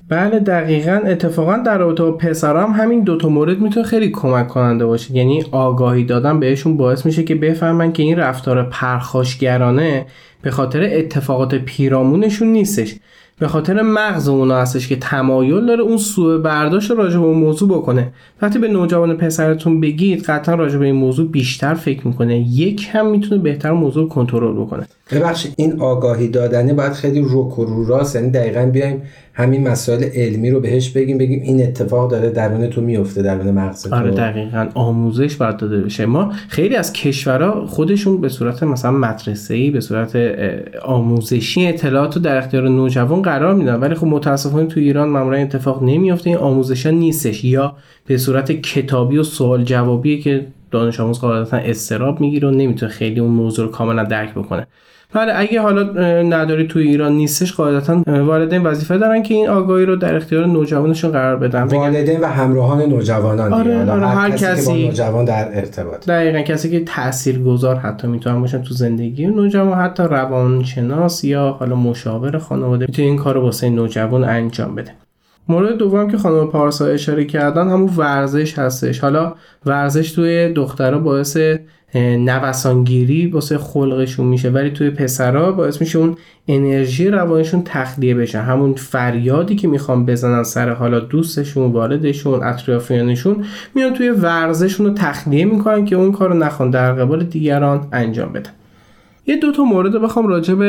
بله 0.09 0.39
دقیقا. 0.39 1.01
اتفاقا 1.05 1.57
در 1.57 1.77
رابطه 1.77 2.03
با 2.03 2.11
پسرام 2.11 2.71
همین 2.71 3.01
دوتا 3.01 3.29
مورد 3.29 3.59
می‌تونه 3.59 3.85
خیلی 3.85 4.11
کمک 4.11 4.47
کننده 4.47 4.85
باشه. 4.85 5.15
یعنی 5.15 5.45
آگاهی 5.51 6.03
دادن 6.03 6.39
بهشون 6.39 6.77
باعث 6.77 7.05
میشه 7.05 7.23
که 7.23 7.35
بفهمن 7.35 7.93
که 7.93 8.03
این 8.03 8.17
رفتار 8.17 8.69
پرخاشگرانه 8.69 10.05
به 10.41 10.51
خاطر 10.51 10.89
اتفاقات 10.93 11.55
پیرامونشون 11.55 12.47
نیستش. 12.47 12.95
به 13.41 13.47
خاطر 13.47 13.81
مغز 13.81 14.27
اونا 14.27 14.57
هستش 14.57 14.87
که 14.87 14.95
تمایل 14.95 15.65
داره 15.65 15.81
اون 15.81 15.97
سوء 15.97 16.37
برداشت 16.37 16.91
راجع 16.91 17.19
به 17.19 17.25
اون 17.25 17.37
موضوع 17.37 17.69
بکنه. 17.69 18.07
وقتی 18.41 18.59
به 18.59 18.67
نوجوان 18.67 19.17
پسرتون 19.17 19.81
بگید 19.81 20.23
قطعا 20.23 20.55
راجع 20.55 20.77
به 20.77 20.85
این 20.85 20.95
موضوع 20.95 21.27
بیشتر 21.27 21.73
فکر 21.73 22.07
می‌کنه. 22.07 22.39
یک 22.39 22.89
هم 22.91 23.11
می‌تونه 23.11 23.41
بهتر 23.41 23.71
موضوع 23.71 24.09
کنترل 24.09 24.53
بکنه. 24.53 24.87
ببخشید 25.11 25.53
این 25.57 25.81
آگاهی 25.81 26.27
دادنه 26.27 26.73
باید 26.73 26.91
خیلی 26.91 27.21
روک 27.21 27.59
و 27.59 27.65
رو 27.65 27.85
راست 27.85 28.15
یعنی 28.15 28.31
دقیقا 28.31 28.65
بیایم 28.65 29.01
همین 29.33 29.67
مسائل 29.67 30.03
علمی 30.03 30.49
رو 30.49 30.59
بهش 30.59 30.89
بگیم 30.89 31.17
بگیم 31.17 31.41
این 31.41 31.61
اتفاق 31.61 32.11
داره 32.11 32.29
درون 32.29 32.67
تو 32.67 32.81
میفته 32.81 33.21
درون 33.21 33.51
مغز 33.51 33.83
تو. 33.83 33.95
آره 33.95 34.11
دقیقا. 34.11 34.67
آموزش 34.73 35.35
باید 35.35 35.57
داده 35.57 35.81
بشه 35.81 36.05
ما 36.05 36.33
خیلی 36.47 36.75
از 36.75 36.93
کشورها 36.93 37.65
خودشون 37.65 38.21
به 38.21 38.29
صورت 38.29 38.63
مثلا 38.63 38.91
مدرسه 38.91 39.53
ای 39.53 39.71
به 39.71 39.79
صورت 39.79 40.17
آموزشی 40.83 41.67
اطلاعات 41.67 42.15
رو 42.15 42.21
در 42.21 42.37
اختیار 42.37 42.69
نوجوان 42.69 43.21
قرار 43.21 43.53
میدن. 43.53 43.75
ولی 43.75 43.95
خب 43.95 44.07
متاسفانه 44.07 44.65
تو 44.65 44.79
ایران 44.79 45.09
معمولا 45.09 45.37
اتفاق 45.37 45.83
نمیفته 45.83 46.29
این 46.29 46.39
آموزش 46.39 46.85
نیستش. 46.85 47.45
یا 47.45 47.75
به 48.05 48.17
صورت 48.17 48.51
کتابی 48.51 49.17
و 49.17 49.23
سوال 49.23 49.63
جوابیه 49.63 50.21
که 50.21 50.47
دانش 50.71 50.99
آموز 50.99 51.19
قاعدتا 51.19 51.57
استراب 51.57 52.21
می‌گیره 52.21 52.47
و 52.47 52.51
نمی‌تونه 52.51 52.91
خیلی 52.91 53.19
اون 53.19 53.31
موضوع 53.31 53.65
رو 53.65 53.71
کاملا 53.71 54.03
درک 54.03 54.33
بکنه. 54.33 54.67
بله 55.13 55.33
اگه 55.35 55.61
حالا 55.61 55.83
نداری 56.21 56.67
تو 56.67 56.79
ایران 56.79 57.11
نیستش 57.11 57.53
قاعدتا 57.53 58.03
والدین 58.07 58.63
وظیفه 58.63 58.97
دارن 58.97 59.23
که 59.23 59.33
این 59.33 59.49
آگاهی 59.49 59.85
رو 59.85 59.95
در 59.95 60.15
اختیار 60.15 60.45
نوجوانشون 60.45 61.11
قرار 61.11 61.37
بدن. 61.37 61.63
والدین 61.63 62.19
و 62.19 62.25
همراهان 62.25 62.81
نوجوانان 62.81 63.53
آره, 63.53 63.91
آره 63.91 64.07
هر 64.07 64.29
کسی, 64.29 64.45
کسی 64.45 64.65
که 64.65 64.79
با 64.79 64.87
نوجوان 64.87 65.25
در 65.25 65.57
ارتباط. 65.57 66.05
دقیقا 66.07 66.41
کسی 66.41 66.71
که 66.71 66.83
تاثیرگذار 66.85 67.75
حتی 67.75 68.07
می‌تونن 68.07 68.41
باشن 68.41 68.61
تو 68.61 68.73
زندگی 68.73 69.27
نوجوان 69.27 69.79
حتی 69.79 70.03
روانشناس 70.03 71.23
یا 71.23 71.55
حالا 71.59 71.75
مشاور 71.75 72.37
خانواده 72.37 72.85
می‌تونه 72.85 73.07
این 73.07 73.17
کار 73.17 73.35
رو 73.35 73.41
واسه 73.41 73.69
نوجوان 73.69 74.23
انجام 74.23 74.75
بده. 74.75 74.91
مورد 75.51 75.77
دوم 75.77 76.11
که 76.11 76.17
خانم 76.17 76.47
پارسا 76.47 76.85
اشاره 76.85 77.25
کردن 77.25 77.69
همون 77.69 77.89
ورزش 77.97 78.59
هستش. 78.59 78.99
حالا 78.99 79.33
ورزش 79.65 80.11
توی 80.11 80.53
دخترها 80.53 80.99
باعث 80.99 81.37
نوسانگیری 81.95 83.27
واسه 83.27 83.57
خلقشون 83.57 84.27
میشه. 84.27 84.49
ولی 84.49 84.69
توی 84.69 84.89
پسرها 84.89 85.51
باعث 85.51 85.81
میشه 85.81 85.99
اون 85.99 86.15
انرژی 86.47 87.09
روانشون 87.09 87.61
تخلیه 87.65 88.15
بشه. 88.15 88.39
همون 88.39 88.73
فریادی 88.73 89.55
که 89.55 89.67
می‌خوان 89.67 90.05
بزنن 90.05 90.43
سر 90.43 90.69
حالا 90.69 90.99
دوستشون 90.99 91.71
والدشون 91.71 92.43
اطرافیانشون 92.43 93.45
میان 93.75 93.93
توی 93.93 94.09
ورزششون 94.09 94.85
رو 94.85 94.93
تخلیه 94.93 95.45
می‌کنن 95.45 95.85
که 95.85 95.95
اون 95.95 96.11
کار 96.11 96.29
رو 96.29 96.37
نخوان 96.37 96.69
در 96.69 96.93
قبال 96.93 97.23
دیگران 97.23 97.87
انجام 97.91 98.33
بدن. 98.33 98.51
یه 99.27 99.37
دو 99.37 99.51
تا 99.51 99.63
مورد 99.63 100.01
بخوام 100.01 100.27
راجع 100.27 100.53
به 100.53 100.65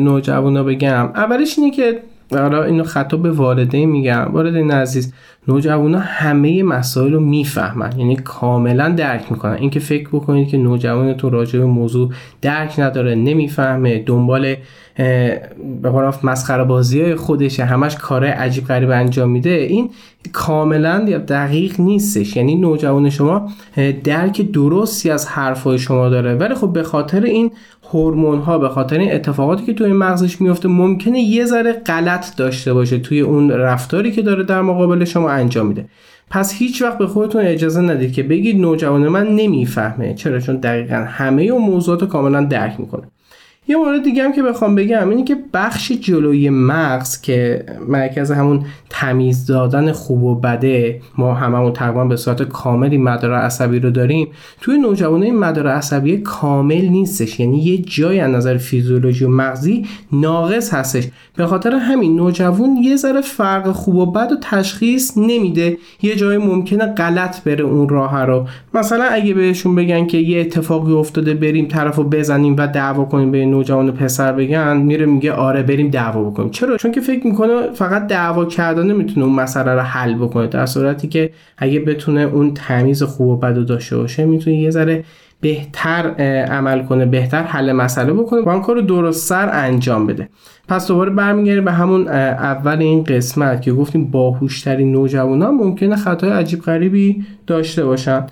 نوجوانا 0.00 0.64
بگم. 0.64 1.10
اولش 1.14 1.58
اینه 1.58 1.70
که 1.70 2.02
حالا 2.40 2.64
اینو 2.64 2.84
خطاب 2.84 3.22
به 3.22 3.30
والدین 3.30 3.90
میگم. 3.90 4.28
والدین 4.32 4.70
عزیز 4.70 5.12
نوجوانا 5.48 5.98
همه 5.98 6.62
مسائل 6.62 7.12
رو 7.12 7.20
می‌فهمن. 7.20 7.98
یعنی 7.98 8.16
کاملا 8.16 8.88
درک 8.88 9.32
می‌کنن. 9.32 9.54
اینکه 9.54 9.80
فکر 9.80 10.08
بکنید 10.08 10.48
که 10.48 10.58
نوجوان 10.58 11.14
تو 11.14 11.30
راجع 11.30 11.58
به 11.58 11.64
موضوع 11.64 12.10
درک 12.42 12.78
نداره 12.78 13.14
نمی‌فهمه 13.14 13.98
دنبال 13.98 14.54
به 15.82 15.90
قول 15.90 16.12
مسخره 16.22 16.64
بازی 16.64 17.14
خودشه 17.14 17.64
همش 17.64 17.96
کاره 17.96 18.28
عجیب 18.28 18.66
غریب 18.66 18.90
انجام 18.90 19.30
میده 19.30 19.50
این 19.50 19.90
کاملا 20.32 20.98
دقیق 21.28 21.80
نیستش. 21.80 22.36
یعنی 22.36 22.54
نوجوان 22.54 23.10
شما 23.10 23.48
درک 24.04 24.52
درستی 24.52 25.10
از 25.10 25.28
حرفای 25.28 25.78
شما 25.78 26.08
داره. 26.08 26.34
ولی 26.34 26.54
خب 26.54 26.72
به 26.72 26.82
خاطر 26.82 27.22
این 27.22 27.50
هورمون 27.92 28.38
ها 28.38 28.58
به 28.58 28.68
خاطر 28.68 28.98
این 28.98 29.12
اتفاقاتی 29.12 29.66
که 29.66 29.74
توی 29.74 29.92
مغزش 29.92 30.40
میفته 30.40 30.68
ممکنه 30.68 31.20
یه 31.20 31.44
ذره 31.44 31.72
غلط 31.72 32.36
داشته 32.36 32.74
باشه 32.74 32.98
توی 32.98 33.20
اون 33.20 33.50
رفتاری 33.50 34.12
که 34.12 34.22
داره 34.22 34.44
در 34.44 34.62
مقابل 34.62 35.04
شما 35.04 35.30
انجام 35.30 35.66
میده. 35.66 35.86
پس 36.30 36.54
هیچ 36.54 36.82
وقت 36.82 36.98
به 36.98 37.06
خودتون 37.06 37.42
اجازه 37.42 37.80
ندید 37.80 38.12
که 38.12 38.22
بگید 38.22 38.60
نوجوان 38.60 39.08
من 39.08 39.28
نمی‌فهمه. 39.28 40.14
چرا؟ 40.14 40.40
چون 40.40 40.56
دقیقا 40.56 41.06
همه 41.08 41.42
اون 41.42 41.62
موضوعات 41.62 42.00
رو 42.00 42.06
کاملا 42.06 42.44
درک 42.44 42.80
می‌کنه. 42.80 43.02
یه 43.68 43.76
مورد 43.76 44.02
دیگه 44.02 44.24
هم 44.24 44.32
که 44.32 44.42
بخوام 44.42 44.74
بگم 44.74 45.08
اینه 45.08 45.24
که 45.24 45.36
بخش 45.54 45.92
جلوی 45.92 46.50
مغز 46.50 47.20
که 47.20 47.66
مرکز 47.88 48.30
همون 48.30 48.64
تمیز 48.90 49.46
دادن 49.46 49.92
خوب 49.92 50.22
و 50.22 50.34
بده 50.34 51.00
ما 51.18 51.34
هممون 51.34 51.72
تقریبا 51.72 52.04
به 52.04 52.16
صورت 52.16 52.42
کاملی 52.42 52.98
مدار 52.98 53.32
عصبی 53.32 53.78
رو 53.78 53.90
داریم 53.90 54.28
توی 54.60 54.78
نوجوانه 54.78 55.26
این 55.26 55.38
مدار 55.38 55.68
عصبی 55.68 56.16
کامل 56.16 56.88
نیستش. 56.88 57.40
یعنی 57.40 57.58
یه 57.58 57.78
جای 57.78 58.20
از 58.20 58.30
نظر 58.30 58.56
فیزیولوژی 58.56 59.24
و 59.24 59.28
مغزی 59.28 59.86
ناقص 60.12 60.74
هستش. 60.74 61.04
به 61.36 61.46
خاطر 61.46 61.74
همین 61.74 62.16
نوجوان 62.16 62.76
یه 62.76 62.96
ذره 62.96 63.20
فرق 63.20 63.72
خوب 63.72 63.94
و 63.94 64.06
بد 64.06 64.32
و 64.32 64.36
تشخیص 64.42 65.12
نمیده. 65.16 65.76
یه 66.02 66.16
جای 66.16 66.38
ممکنه 66.38 66.86
غلط 66.86 67.44
بره 67.44 67.64
اون 67.64 67.88
راه 67.88 68.24
رو. 68.24 68.46
مثلا 68.74 69.04
اگه 69.04 69.34
بهشون 69.34 69.74
بگن 69.74 70.06
که 70.06 70.18
یه 70.18 70.40
اتفاقی 70.40 70.92
افتاده 70.92 71.34
بریم 71.34 71.68
طرفو 71.68 72.04
بزنیم 72.04 72.56
و 72.58 72.66
دعوا 72.66 73.04
کنیم 73.04 73.30
به 73.30 73.38
نوجوان 73.54 73.90
پسر 73.90 74.32
بگن 74.32 74.76
میره 74.76 75.06
میگه 75.06 75.32
آره 75.32 75.62
بریم 75.62 75.90
دعوا 75.90 76.30
بکنیم. 76.30 76.50
چرا؟ 76.50 76.76
چون 76.76 76.92
که 76.92 77.00
فکر 77.00 77.26
می‌کنه 77.26 77.70
فقط 77.74 78.06
دعوا 78.06 78.44
کردن 78.44 78.86
نمی‌تونه 78.86 79.26
اون 79.26 79.34
مسئله 79.34 79.74
رو 79.74 79.80
حل 79.80 80.14
بکنه 80.14 80.46
در 80.46 80.66
صورتی 80.66 81.08
که 81.08 81.30
اگه 81.58 81.80
بتونه 81.80 82.20
اون 82.20 82.54
تمیز 82.54 83.02
خوب 83.02 83.28
و 83.28 83.36
بد 83.36 83.66
داشته 83.66 83.96
باشه 83.96 84.24
می‌تونه 84.24 84.56
یه 84.56 84.70
ذره 84.70 85.04
بهتر 85.40 86.10
عمل 86.50 86.82
کنه 86.82 87.06
بهتر 87.06 87.42
حل 87.42 87.72
مسئله 87.72 88.12
بکنه 88.12 88.40
و 88.40 88.48
اون 88.48 88.60
کار 88.62 88.80
درست 88.80 89.28
سر 89.28 89.50
انجام 89.52 90.06
بده. 90.06 90.28
پس 90.68 90.88
دوباره 90.88 91.10
برمیگردیم 91.10 91.64
به 91.64 91.72
همون 91.72 92.08
اول 92.08 92.78
این 92.78 93.04
قسمت 93.04 93.62
که 93.62 93.72
گفتیم 93.72 94.10
باهوشترین 94.10 94.92
نوجوانان 94.92 95.54
ممکنه 95.54 95.96
خطای 95.96 96.30
عجیب 96.30 96.60
غریبی 96.60 97.24
داشته 97.46 97.84
باشن. 97.84 98.26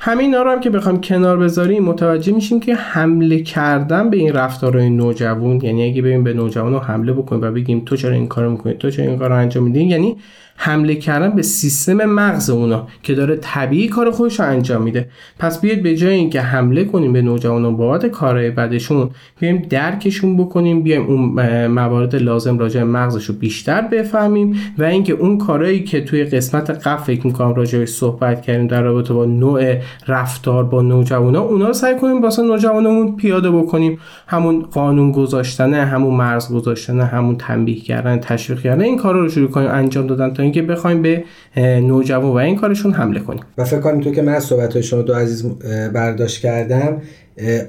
همین 0.00 0.34
رو 0.34 0.50
هم 0.50 0.60
که 0.60 0.70
بخوام 0.70 1.00
کنار 1.00 1.36
بذاریم 1.36 1.84
متوجه 1.84 2.32
میشیم 2.32 2.60
که 2.60 2.74
حمله 2.74 3.42
کردن 3.42 4.10
به 4.10 4.16
این 4.16 4.32
رفتارهای 4.32 4.90
نوجوان 4.90 5.60
یعنی 5.62 5.90
اگه 5.90 6.02
ببین 6.02 6.24
به 6.24 6.32
نوجوان 6.32 6.72
رو 6.72 6.78
حمله 6.78 7.12
بکنیم 7.12 7.42
و 7.42 7.50
بگیم 7.50 7.82
تو 7.86 7.96
چرا 7.96 8.14
این 8.14 8.26
کارو 8.26 8.50
می‌کنی 8.50 8.74
تو 8.74 8.90
چرا 8.90 9.04
این 9.04 9.18
کارو 9.18 9.34
انجام 9.34 9.64
میدی 9.64 9.84
یعنی 9.84 10.16
حمله 10.60 10.94
کردن 10.94 11.30
به 11.30 11.42
سیستم 11.42 12.04
مغز 12.04 12.50
اونا 12.50 12.86
که 13.02 13.14
داره 13.14 13.36
طبیعی 13.36 13.88
کار 13.88 14.10
خودش 14.10 14.40
انجام 14.40 14.82
میده. 14.82 15.08
پس 15.38 15.60
بیاید 15.60 15.82
به 15.82 15.96
جای 15.96 16.14
اینکه 16.14 16.40
حمله 16.40 16.84
کنیم 16.84 17.12
به 17.12 17.22
نوجوانان 17.22 17.76
بابت 17.76 18.06
کارهای 18.06 18.50
بدشون 18.50 19.10
بیایم 19.40 19.62
درکشون 19.70 20.36
بکنیم 20.36 20.82
بیایم 20.82 21.06
اون 21.06 21.20
موارد 21.66 22.16
لازم 22.16 22.58
راجع 22.58 22.82
مغزش 22.82 23.24
رو 23.24 23.34
بیشتر 23.34 23.80
بفهمیم 23.80 24.56
و 24.78 24.84
اینکه 24.84 25.12
اون 25.12 25.38
کارهایی 25.38 25.84
که 25.84 26.00
توی 26.00 26.24
قسمت 26.24 26.70
قبل 26.70 27.02
فکر 27.02 27.26
می‌کنم 27.26 27.54
راجع 27.54 27.84
صحبت 27.84 28.42
کردیم 28.42 28.66
در 28.66 28.82
رابطه 28.82 29.14
با 29.14 29.24
نوع 29.24 29.74
رفتار 30.08 30.64
با 30.64 30.82
نوجوانا 30.82 31.40
اونا 31.40 31.66
رو 31.66 31.72
سعی 31.72 31.96
کنیم 31.96 32.22
واسه 32.22 32.42
نوجوانمون 32.42 33.16
پیاده 33.16 33.50
بکنیم. 33.50 33.98
همون 34.26 34.62
قانون 34.62 35.12
گذاشتن 35.12 35.74
همون 35.74 36.14
مرز 36.14 36.52
گذاشتن 36.52 37.00
همون 37.00 37.36
تنبیه 37.36 37.80
کردن 37.80 38.18
تشویق 38.18 38.60
کردن 38.60 38.80
این 38.80 38.98
کارا 38.98 39.20
رو 39.20 39.28
شروع 39.28 39.50
کنیم 39.50 39.68
انجام 39.70 40.06
دادن 40.06 40.34
تا 40.34 40.42
اینکه 40.42 40.62
بخوایم 40.62 41.02
به 41.02 41.24
نوجوان 41.56 42.30
و 42.30 42.36
این 42.36 42.56
کارشون 42.56 42.92
حمله 42.92 43.20
کنیم. 43.20 43.40
و 43.58 43.64
فکر 43.64 43.80
کنم 43.80 44.00
تو 44.00 44.10
که 44.10 44.22
من 44.22 44.40
صحبت 44.40 44.80
شما 44.80 45.02
دو 45.02 45.14
عزیز 45.14 45.46
برداشت 45.94 46.42
کردم 46.42 47.02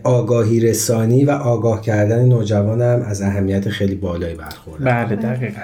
آگاهی 0.04 0.60
رسانی 0.60 1.26
و 1.26 1.32
آگاه 1.32 1.82
کردن 1.82 2.26
نوجوانم 2.26 3.06
از 3.06 3.22
اهمیت 3.22 3.70
خیلی 3.70 3.96
بالایی 3.96 4.36
برخورد 4.36 4.84
بله 4.84 5.16
دقیقا. 5.16 5.62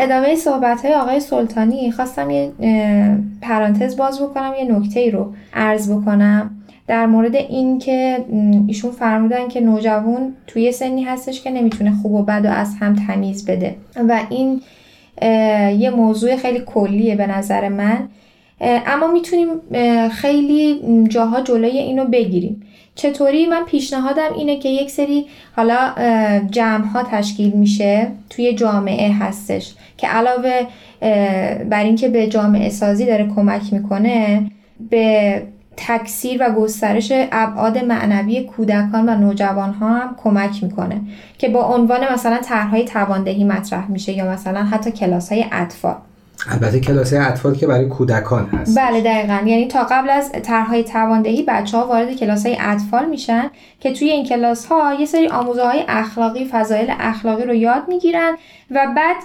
ادامه 0.00 0.34
صحبت 0.34 0.84
های 0.84 0.94
آقای 0.94 1.20
سلطانی 1.20 1.92
خواستم 1.92 2.30
یه 2.30 2.52
پرانتز 3.42 3.96
باز 3.96 4.22
بکنم 4.22 4.52
یه 4.58 4.72
نکته 4.72 5.00
ای 5.00 5.10
رو 5.10 5.32
عرض 5.54 5.92
بکنم. 5.92 6.50
در 6.86 7.06
مورد 7.06 7.36
این 7.36 7.78
که 7.78 8.24
ایشون 8.68 8.90
فرمودن 8.90 9.48
که 9.48 9.60
نوجوان 9.60 10.34
توی 10.46 10.72
سنی 10.72 11.02
هستش 11.02 11.42
که 11.42 11.50
نمی‌تونه 11.50 11.92
خوب 12.02 12.12
و 12.12 12.22
بد 12.22 12.44
و 12.44 12.48
از 12.48 12.74
هم 12.80 12.96
تمیز 13.06 13.46
بده. 13.46 13.76
و 14.08 14.20
این 14.30 14.60
یه 15.80 15.90
موضوع 15.90 16.36
خیلی 16.36 16.62
کلیه 16.66 17.16
به 17.16 17.26
نظر 17.26 17.68
من. 17.68 18.08
اما 18.60 19.06
می‌تونیم 19.06 19.48
خیلی 20.08 20.80
جاها 21.08 21.40
جلوی 21.40 21.78
اینو 21.78 22.04
بگیریم. 22.04 22.62
چطوری؟ 22.94 23.46
من 23.46 23.64
پیشنهادم 23.64 24.28
اینه 24.36 24.58
که 24.58 24.68
یک 24.68 24.90
سری 24.90 25.26
حالا 25.56 25.78
جمع 26.50 26.86
ها 26.86 27.02
تشکیل 27.02 27.50
میشه 27.50 28.08
توی 28.30 28.54
جامعه 28.54 29.12
هستش. 29.12 29.74
که 30.00 30.08
علاوه 30.08 30.66
بر 31.64 31.84
اینکه 31.84 32.08
به 32.08 32.26
جامعه 32.26 32.70
سازی 32.70 33.06
داره 33.06 33.28
کمک 33.34 33.72
می‌کنه 33.72 34.50
به 34.90 35.42
تکثیر 35.76 36.42
و 36.42 36.54
گسترش 36.54 37.12
ابعاد 37.32 37.84
معنوی 37.84 38.44
کودکان 38.44 39.08
و 39.08 39.14
نوجوان 39.14 39.72
ها 39.72 39.88
هم 39.88 40.16
کمک 40.24 40.62
می‌کنه 40.62 41.00
که 41.38 41.48
با 41.48 41.74
عنوان 41.74 42.12
مثلا 42.12 42.38
طرحهای 42.38 42.84
تواندهی 42.84 43.44
مطرح 43.44 43.90
میشه 43.90 44.12
یا 44.12 44.30
مثلا 44.30 44.64
حتی 44.64 44.90
کلاس 44.90 45.32
های 45.32 45.44
اطفال. 45.52 45.96
البته 46.48 46.80
کلاس 46.80 47.12
اطفال 47.12 47.54
که 47.54 47.66
برای 47.66 47.86
کودکان 47.86 48.46
هست. 48.46 48.78
بله 48.78 49.00
دقیقا. 49.00 49.38
یعنی 49.46 49.68
تا 49.68 49.86
قبل 49.90 50.10
از 50.10 50.32
طرحهای 50.42 50.84
تواندهی 50.84 51.44
بچه 51.48 51.76
ها 51.76 51.86
وارد 51.86 52.16
کلاس 52.16 52.46
های 52.46 52.56
اطفال 52.60 53.08
میشن 53.08 53.50
که 53.80 53.92
توی 53.92 54.10
این 54.10 54.26
کلاس 54.26 54.66
ها 54.66 54.94
یه 55.00 55.06
سری 55.06 55.28
آموزه 55.28 55.64
های 55.64 55.84
اخلاقی 55.88 56.44
فضایل 56.44 56.86
اخلاقی 56.90 57.44
رو 57.44 57.54
یاد 57.54 57.82
می‌گیرن 57.88 58.36
و 58.70 58.86
بعد 58.96 59.16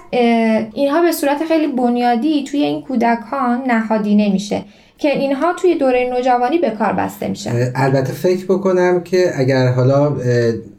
اینها 0.74 1.02
به 1.02 1.12
صورت 1.12 1.44
خیلی 1.48 1.66
بنیادی 1.66 2.44
توی 2.44 2.60
این 2.60 2.82
کودکان 2.82 3.62
نهادینه 3.66 4.32
میشه 4.32 4.64
که 4.98 5.18
اینها 5.18 5.52
توی 5.52 5.74
دوره 5.74 6.10
نوجوانی 6.10 6.58
به 6.58 6.70
کار 6.70 6.92
بسته 6.92 7.28
میشن. 7.28 7.72
البته 7.74 8.12
فکر 8.12 8.44
بکنم 8.44 9.00
که 9.00 9.30
اگر 9.36 9.68
حالا 9.68 10.16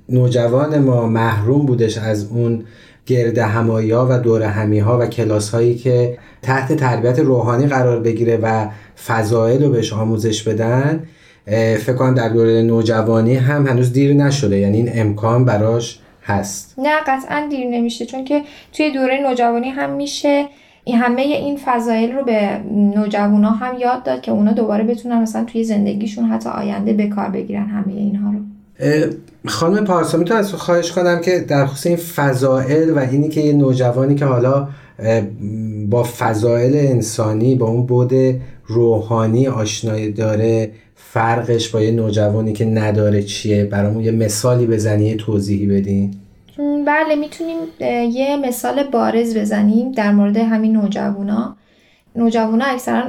نوجوان 0.09 0.79
ما 0.79 1.07
محروم 1.07 1.65
بودش 1.65 1.97
از 1.97 2.27
اون 2.31 2.63
گرد 3.05 3.37
همایی 3.37 3.91
ها 3.91 4.07
و 4.09 4.19
دور 4.19 4.43
همی 4.43 4.79
ها 4.79 4.99
و 4.99 5.05
کلاس 5.05 5.49
هایی 5.49 5.75
که 5.75 6.17
تحت 6.47 6.73
تربیت 6.73 7.19
روحانی 7.19 7.67
قرار 7.67 7.99
بگیره 7.99 8.39
و 8.43 8.67
فضایل 9.07 9.63
رو 9.63 9.69
بهش 9.69 9.93
آموزش 9.93 10.43
بدن 10.43 11.03
فکر 11.77 11.93
کنم 11.93 12.15
در 12.15 12.29
دوره 12.29 12.61
نوجوانی 12.61 13.35
هم 13.35 13.67
هنوز 13.67 13.93
دیر 13.93 14.13
نشده. 14.13 14.57
یعنی 14.57 14.77
این 14.77 14.89
امکان 14.93 15.45
براش 15.45 15.99
هست. 16.23 16.75
نه 16.77 16.95
قطعا 17.07 17.47
دیر 17.49 17.67
نمیشه 17.67 18.05
چون 18.05 18.25
که 18.25 18.41
توی 18.73 18.91
دوره 18.91 19.19
نوجوانی 19.29 19.69
هم 19.69 19.89
میشه 19.89 20.45
این 20.83 20.97
همه 20.97 21.21
این 21.21 21.59
فضایل 21.65 22.11
رو 22.11 22.23
به 22.23 22.49
نوجوانا 22.95 23.49
هم 23.49 23.77
یاد 23.79 24.03
داد 24.03 24.21
که 24.21 24.31
اونا 24.31 24.53
دوباره 24.53 24.83
بتونن 24.83 25.21
مثلا 25.21 25.43
توی 25.43 25.63
زندگیشون 25.63 26.25
حتی 26.25 26.49
آینده 26.49 26.93
به 26.93 27.07
کار 27.07 27.29
بگیرن 27.29 27.65
همه 27.65 27.93
اینها 27.93 28.31
رو. 28.31 28.39
خانم 29.45 29.85
پارسا 29.85 30.17
می‌تونم 30.17 30.39
از 30.39 30.53
خواهش 30.53 30.91
کنم 30.91 31.21
که 31.21 31.39
در 31.39 31.65
خصوص 31.65 31.85
این 31.85 31.95
فضائل 31.95 32.89
و 32.89 32.99
اینی 32.99 33.29
که 33.29 33.41
یه 33.41 33.53
نوجوانی 33.53 34.15
که 34.15 34.25
حالا 34.25 34.67
با 35.89 36.03
فضائل 36.03 36.75
انسانی 36.75 37.55
با 37.55 37.67
اون 37.67 37.85
بود 37.85 38.13
روحانی 38.65 39.47
آشنایی 39.47 40.11
داره 40.11 40.71
فرقش 40.95 41.69
با 41.69 41.81
یه 41.81 41.91
نوجوانی 41.91 42.53
که 42.53 42.65
نداره 42.65 43.23
چیه؟ 43.23 43.65
برامون 43.65 44.03
یه 44.03 44.11
مثالی 44.11 44.65
بزنی 44.65 45.05
یه 45.05 45.15
توضیحی 45.15 45.65
بدین 45.65 46.13
بله 46.87 47.15
می‌تونیم 47.15 47.57
یه 48.11 48.37
مثال 48.37 48.83
بارز 48.83 49.37
بزنیم 49.37 49.91
در 49.91 50.11
مورد 50.11 50.37
همین 50.37 50.73
نوجوانا. 50.73 51.55
نوجوانا 52.15 52.65
اکثرا 52.65 53.03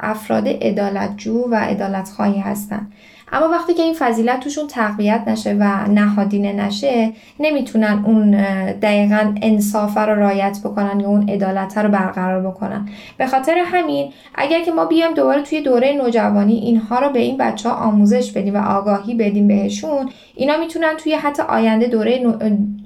افراد 0.00 0.48
عدالتجو 0.48 1.48
و 1.50 1.54
عدالتخواهی 1.54 2.40
هستن. 2.40 2.86
اما 3.32 3.48
وقتی 3.48 3.74
که 3.74 3.82
این 3.82 3.94
فضیلت 3.98 4.40
توشون 4.40 4.66
تقویت 4.66 5.22
نشه 5.26 5.56
و 5.60 5.88
نهادینه 5.88 6.52
نشه 6.52 7.12
نمی‌تونن 7.40 8.04
اون 8.06 8.30
دقیقا 8.72 9.34
انصاف 9.42 9.98
رو 9.98 10.14
رایت 10.14 10.58
بکنن 10.64 11.00
یا 11.00 11.08
اون 11.08 11.28
عدالت 11.28 11.78
رو 11.78 11.88
برقرار 11.88 12.50
بکنن. 12.50 12.88
به 13.18 13.26
خاطر 13.26 13.54
همین 13.66 14.12
اگر 14.34 14.64
که 14.64 14.72
ما 14.72 14.84
بیایم 14.84 15.14
دوباره 15.14 15.42
توی 15.42 15.60
دوره 15.60 15.92
نوجوانی 15.92 16.54
اینها 16.54 16.98
رو 16.98 17.10
به 17.10 17.18
این 17.18 17.36
بچه 17.38 17.68
ها 17.68 17.74
آموزش 17.74 18.32
بدیم 18.32 18.54
و 18.54 18.58
آگاهی 18.58 19.14
بدیم 19.14 19.48
بهشون 19.48 20.10
اینا 20.34 20.56
می‌تونن 20.56 20.96
توی 20.98 21.12
حتی 21.14 21.42
آینده 21.42 21.86
دوره, 21.86 22.26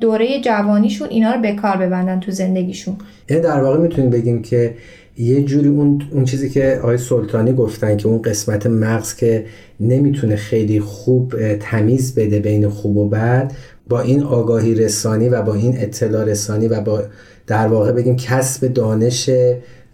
دوره 0.00 0.40
جوانیشون 0.40 1.08
اینا 1.08 1.32
رو 1.32 1.40
به 1.40 1.52
کار 1.52 1.76
ببندن 1.76 2.20
تو 2.20 2.30
زندگیشون. 2.30 2.96
یعنی 3.30 3.42
در 3.42 3.62
واقع 3.62 3.78
می‌تونیم 3.78 4.10
بگیم 4.10 4.42
که 4.42 4.74
یه 5.18 5.42
جوری 5.42 5.68
اون, 5.68 6.02
اون 6.10 6.24
چیزی 6.24 6.50
که 6.50 6.80
آقای 6.82 6.98
سلطانی 6.98 7.52
گفتن 7.52 7.96
که 7.96 8.08
اون 8.08 8.22
قسمت 8.22 8.66
مغز 8.66 9.16
که 9.16 9.46
نمی‌تونه 9.80 10.36
خیلی 10.36 10.80
خوب 10.80 11.56
تمیز 11.56 12.14
بده 12.14 12.38
بین 12.38 12.68
خوب 12.68 12.96
و 12.96 13.08
بد 13.08 13.52
با 13.88 14.00
این 14.00 14.22
آگاهی 14.22 14.74
رسانی 14.74 15.28
و 15.28 15.42
با 15.42 15.54
این 15.54 15.74
اطلاع 15.78 16.24
رسانی 16.24 16.68
و 16.68 16.80
با 16.80 17.02
در 17.46 17.66
واقع 17.66 17.92
بگیم 17.92 18.16
کسب 18.16 18.66
دانش 18.66 19.30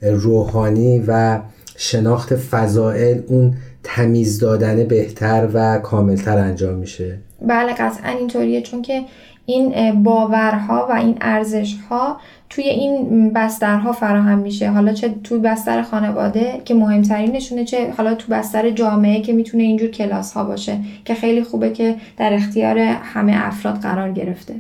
روحانی 0.03 1.05
و 1.07 1.41
شناخت 1.77 2.37
فضائل 2.37 3.21
اون 3.27 3.55
تمیز 3.83 4.39
دادن 4.39 4.85
بهتر 4.85 5.49
و 5.55 5.79
کاملتر 5.79 6.39
انجام 6.39 6.75
میشه. 6.75 7.19
بله 7.49 7.73
قطعا 7.73 8.11
اینطوریه 8.19 8.63
چون 8.63 8.83
که 8.83 9.03
این 9.47 10.03
باورها 10.03 10.87
و 10.91 10.93
این 10.93 11.17
ارزشها 11.21 12.17
توی 12.55 12.65
این 12.65 13.33
بسترها 13.33 13.93
فراهم 13.93 14.39
میشه. 14.39 14.71
حالا 14.71 14.93
چه 14.93 15.15
توی 15.25 15.39
بستر 15.39 15.83
خانواده 15.83 16.63
که 16.65 16.75
مهمترینشونه 16.75 17.65
چه 17.65 17.93
حالا 17.97 18.15
تو 18.15 18.33
بستر 18.33 18.71
جامعه 18.71 19.23
که 19.23 19.33
می‌تونه 19.33 19.63
اینجور 19.63 19.89
کلاس 19.89 20.33
ها 20.33 20.45
باشه 20.45 20.79
که 21.05 21.15
خیلی 21.15 21.43
خوبه 21.43 21.71
که 21.71 21.97
در 22.17 22.33
اختیار 22.33 22.79
همه 22.79 23.33
افراد 23.37 23.77
قرار 23.77 24.13
گرفته. 24.13 24.55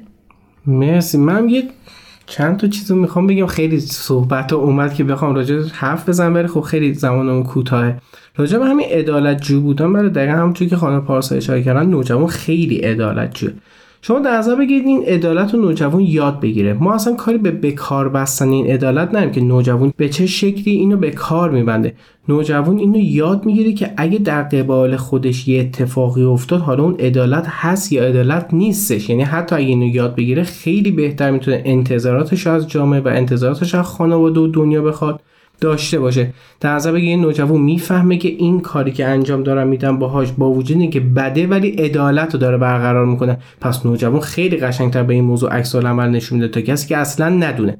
مرسی. 0.66 1.18
من 1.18 1.48
یه 1.48 1.62
چند 2.26 2.56
تا 2.56 2.68
چیزو 2.68 2.96
می‌خوام 2.96 3.26
بگم. 3.26 3.46
خیلی 3.46 3.80
صحبت 3.80 4.52
ها 4.52 4.58
اومد 4.58 4.94
که 4.94 5.04
بخوام 5.04 5.34
راجع 5.34 5.62
حرف 5.72 6.08
بزنم 6.08 6.34
ولی 6.34 6.46
خب 6.46 6.60
خیلی 6.60 6.94
زمانمون 6.94 7.42
کوتاهه. 7.42 7.96
راجع 8.36 8.58
به 8.58 8.66
همین 8.66 8.86
عدالت 8.90 9.42
جو 9.42 9.60
بودن 9.60 9.92
برای 9.92 10.10
دقیقا 10.10 10.32
همونطور 10.32 10.68
که 10.68 10.76
خانم 10.76 11.00
پارسا 11.00 11.34
اشاره 11.34 11.62
کردن 11.62 11.86
نوجوان 11.86 12.26
خیلی 12.26 12.76
عدالت 12.76 13.34
جو 13.34 13.48
شما 14.04 14.18
در 14.18 14.36
نظر 14.38 14.54
بگیرید 14.54 14.86
این 14.86 15.04
عدالت 15.04 15.54
رو 15.54 15.60
نوجوان 15.60 16.00
یاد 16.00 16.40
بگیره. 16.40 16.72
ما 16.72 16.94
اصلا 16.94 17.14
کاری 17.14 17.38
به 17.38 17.50
بکار 17.50 18.08
بستن 18.08 18.48
این 18.48 18.66
عدالت 18.66 19.08
نداریم 19.08 19.30
که 19.30 19.40
نوجوان 19.40 19.92
به 19.96 20.08
چه 20.08 20.26
شکلی 20.26 20.74
اینو 20.74 20.96
به 20.96 21.10
کار 21.10 21.50
میبنده. 21.50 21.94
نوجوان 22.28 22.78
اینو 22.78 22.98
یاد 22.98 23.46
می‌گیره 23.46 23.72
که 23.72 23.92
اگه 23.96 24.18
در 24.18 24.42
قبال 24.42 24.96
خودش 24.96 25.48
یه 25.48 25.60
اتفاقی 25.60 26.22
افتاد 26.22 26.60
حالا 26.60 26.84
اون 26.84 26.94
عدالت 26.94 27.46
هست 27.48 27.92
یا 27.92 28.04
عدالت 28.04 28.54
نیستش. 28.54 29.10
یعنی 29.10 29.22
حتی 29.22 29.56
اگه 29.56 29.66
اینو 29.66 29.86
یاد 29.86 30.14
بگیره 30.14 30.42
خیلی 30.42 30.90
بهتر 30.90 31.30
می‌تونه 31.30 31.62
انتظاراتش 31.64 32.46
از 32.46 32.68
جامعه 32.68 33.00
و 33.00 33.08
انتظاراتش 33.08 33.74
از 33.74 33.86
خانواده 33.86 34.40
و 34.40 34.46
دنیا 34.46 34.82
بخواد. 34.82 35.20
داشته 35.62 36.00
باشه. 36.00 36.30
در 36.60 36.74
نظر 36.74 36.92
بگیر 36.92 37.18
نوجوان 37.18 37.60
می‌فهمه 37.60 38.16
که 38.16 38.28
این 38.28 38.60
کاری 38.60 38.92
که 38.92 39.06
انجام 39.06 39.42
دارم 39.42 39.68
میدم 39.68 39.98
باهاش 39.98 40.32
با 40.32 40.50
وجود 40.50 40.90
که 40.90 41.00
بده 41.00 41.46
ولی 41.46 41.70
عدالت 41.70 42.34
رو 42.34 42.40
داره 42.40 42.56
برقرار 42.56 43.06
می‌کنه. 43.06 43.38
پس 43.60 43.86
نوجوان 43.86 44.20
خیلی 44.20 44.56
قشنگتر 44.56 45.02
به 45.02 45.14
این 45.14 45.24
موضوع 45.24 45.50
عکس 45.50 45.74
عمل 45.74 46.08
نشون 46.10 46.38
میده 46.38 46.48
تا 46.48 46.60
کسی 46.60 46.88
که 46.88 46.96
اصلا 46.96 47.28
ندونه. 47.28 47.78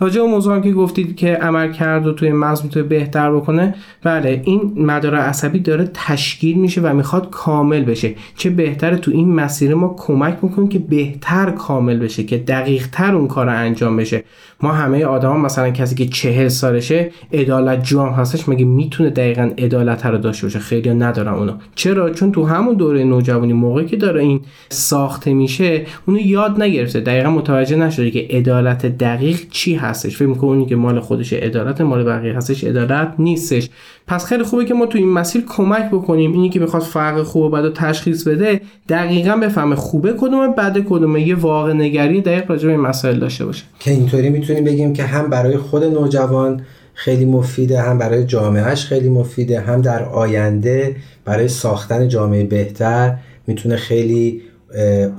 راجع 0.00 0.22
به 0.22 0.26
موضوع 0.28 0.60
که 0.60 0.72
گفتید 0.72 1.16
که 1.16 1.34
عمل 1.34 1.72
کرد 1.72 2.06
و 2.06 2.12
توی 2.12 2.32
مغز 2.32 2.62
می‌تونه 2.62 2.86
بهتر 2.86 3.32
بکنه 3.32 3.74
بله 4.02 4.42
این 4.44 4.72
مدار 4.76 5.14
عصبی 5.14 5.58
داره 5.58 5.90
تشکیل 5.94 6.58
میشه 6.58 6.80
و 6.80 6.94
می‌خواد 6.94 7.30
کامل 7.30 7.84
بشه. 7.84 8.14
چه 8.36 8.50
بهتره 8.50 8.96
تو 8.96 9.10
این 9.10 9.34
مسیر 9.34 9.74
ما 9.74 9.96
کمک 9.98 10.38
می‌کنیم 10.42 10.68
که 10.68 10.78
بهتر 10.78 11.50
کامل 11.50 11.98
بشه 11.98 12.24
که 12.24 12.38
دقیق 12.38 12.86
تر 12.92 13.14
اون 13.14 13.28
کار 13.28 13.48
انجام 13.48 13.96
بشه. 13.96 14.24
ما 14.62 14.72
همه 14.72 15.04
آدما 15.04 15.36
مثلا 15.36 15.70
کسی 15.70 15.94
که 15.94 16.06
چهل 16.06 16.48
سالشه 16.48 17.10
عدالت 17.32 17.84
جو 17.84 18.02
هستش 18.02 18.48
مگه 18.48 18.64
می‌تونه 18.64 19.10
دقیقا 19.10 19.50
عدالت 19.58 20.06
رو 20.06 20.18
داشته 20.18 20.46
باشه؟ 20.46 20.58
خیلی 20.58 20.94
ندارن 20.94 21.32
اونو. 21.34 21.52
چرا؟ 21.74 22.10
چون 22.10 22.32
تو 22.32 22.44
همون 22.44 22.74
دوره 22.74 23.04
نوجوانی 23.04 23.52
موقعی 23.52 23.86
که 23.86 23.96
داره 23.96 24.20
این 24.20 24.40
ساخته 24.68 25.34
میشه 25.34 25.82
اونو 26.06 26.20
یاد 26.20 26.62
نگرفته. 26.62 27.00
دقیقا 27.00 27.30
متوجه 27.30 27.76
نشده 27.76 28.10
که 28.10 28.26
عدالت 28.30 28.86
دقیق 28.86 29.40
چی 29.50 29.74
هستش. 29.74 30.16
فکر 30.16 30.28
می‌کنه 30.28 30.50
اونی 30.50 30.66
که 30.66 30.76
مال 30.76 31.00
خودش 31.00 31.32
عدالت 31.32 31.80
مال 31.80 32.04
بقیه 32.04 32.36
هستش 32.36 32.64
عدالت 32.64 33.14
نیستش. 33.18 33.68
پس 34.06 34.24
خیلی 34.24 34.42
خوبه 34.42 34.64
که 34.64 34.74
ما 34.74 34.86
تو 34.86 34.98
این 34.98 35.08
مسیر 35.08 35.44
کمک 35.48 35.90
بکنیم. 35.90 36.32
اینی 36.32 36.50
که 36.50 36.60
می‌خواد 36.60 36.82
فرق 36.82 37.22
خوب 37.22 37.42
و 37.42 37.48
بد 37.48 37.72
تشخیص 37.72 38.28
بده 38.28 38.60
دقیقا 38.88 39.36
بفهمه 39.36 39.76
خوبه 39.76 40.14
کدومه 40.18 40.48
بد 40.48 40.78
کدومه 40.78 41.28
یه 41.28 41.34
واقع 41.34 41.72
نگری 41.72 42.20
دقیق 42.20 42.50
راجع 42.50 42.66
به 42.66 42.72
این 42.72 42.80
مسائل 42.80 43.18
داشته 43.18 43.44
باشه. 43.44 43.64
که 43.80 43.90
اینطوری 43.90 44.30
می‌تونیم 44.30 44.64
بگیم 44.64 44.92
که 44.92 45.04
هم 45.04 45.30
برای 45.30 45.56
خود 45.56 45.84
نوجوان 45.84 46.60
خیلی 46.94 47.24
مفیده 47.24 47.80
هم 47.80 47.98
برای 47.98 48.24
جامعهش 48.24 48.84
خیلی 48.84 49.08
مفیده 49.08 49.60
هم 49.60 49.80
در 49.80 50.04
آینده 50.04 50.96
برای 51.24 51.48
ساختن 51.48 52.08
جامعه 52.08 52.44
بهتر 52.44 53.14
می‌تونه 53.46 53.76
خیلی 53.76 54.42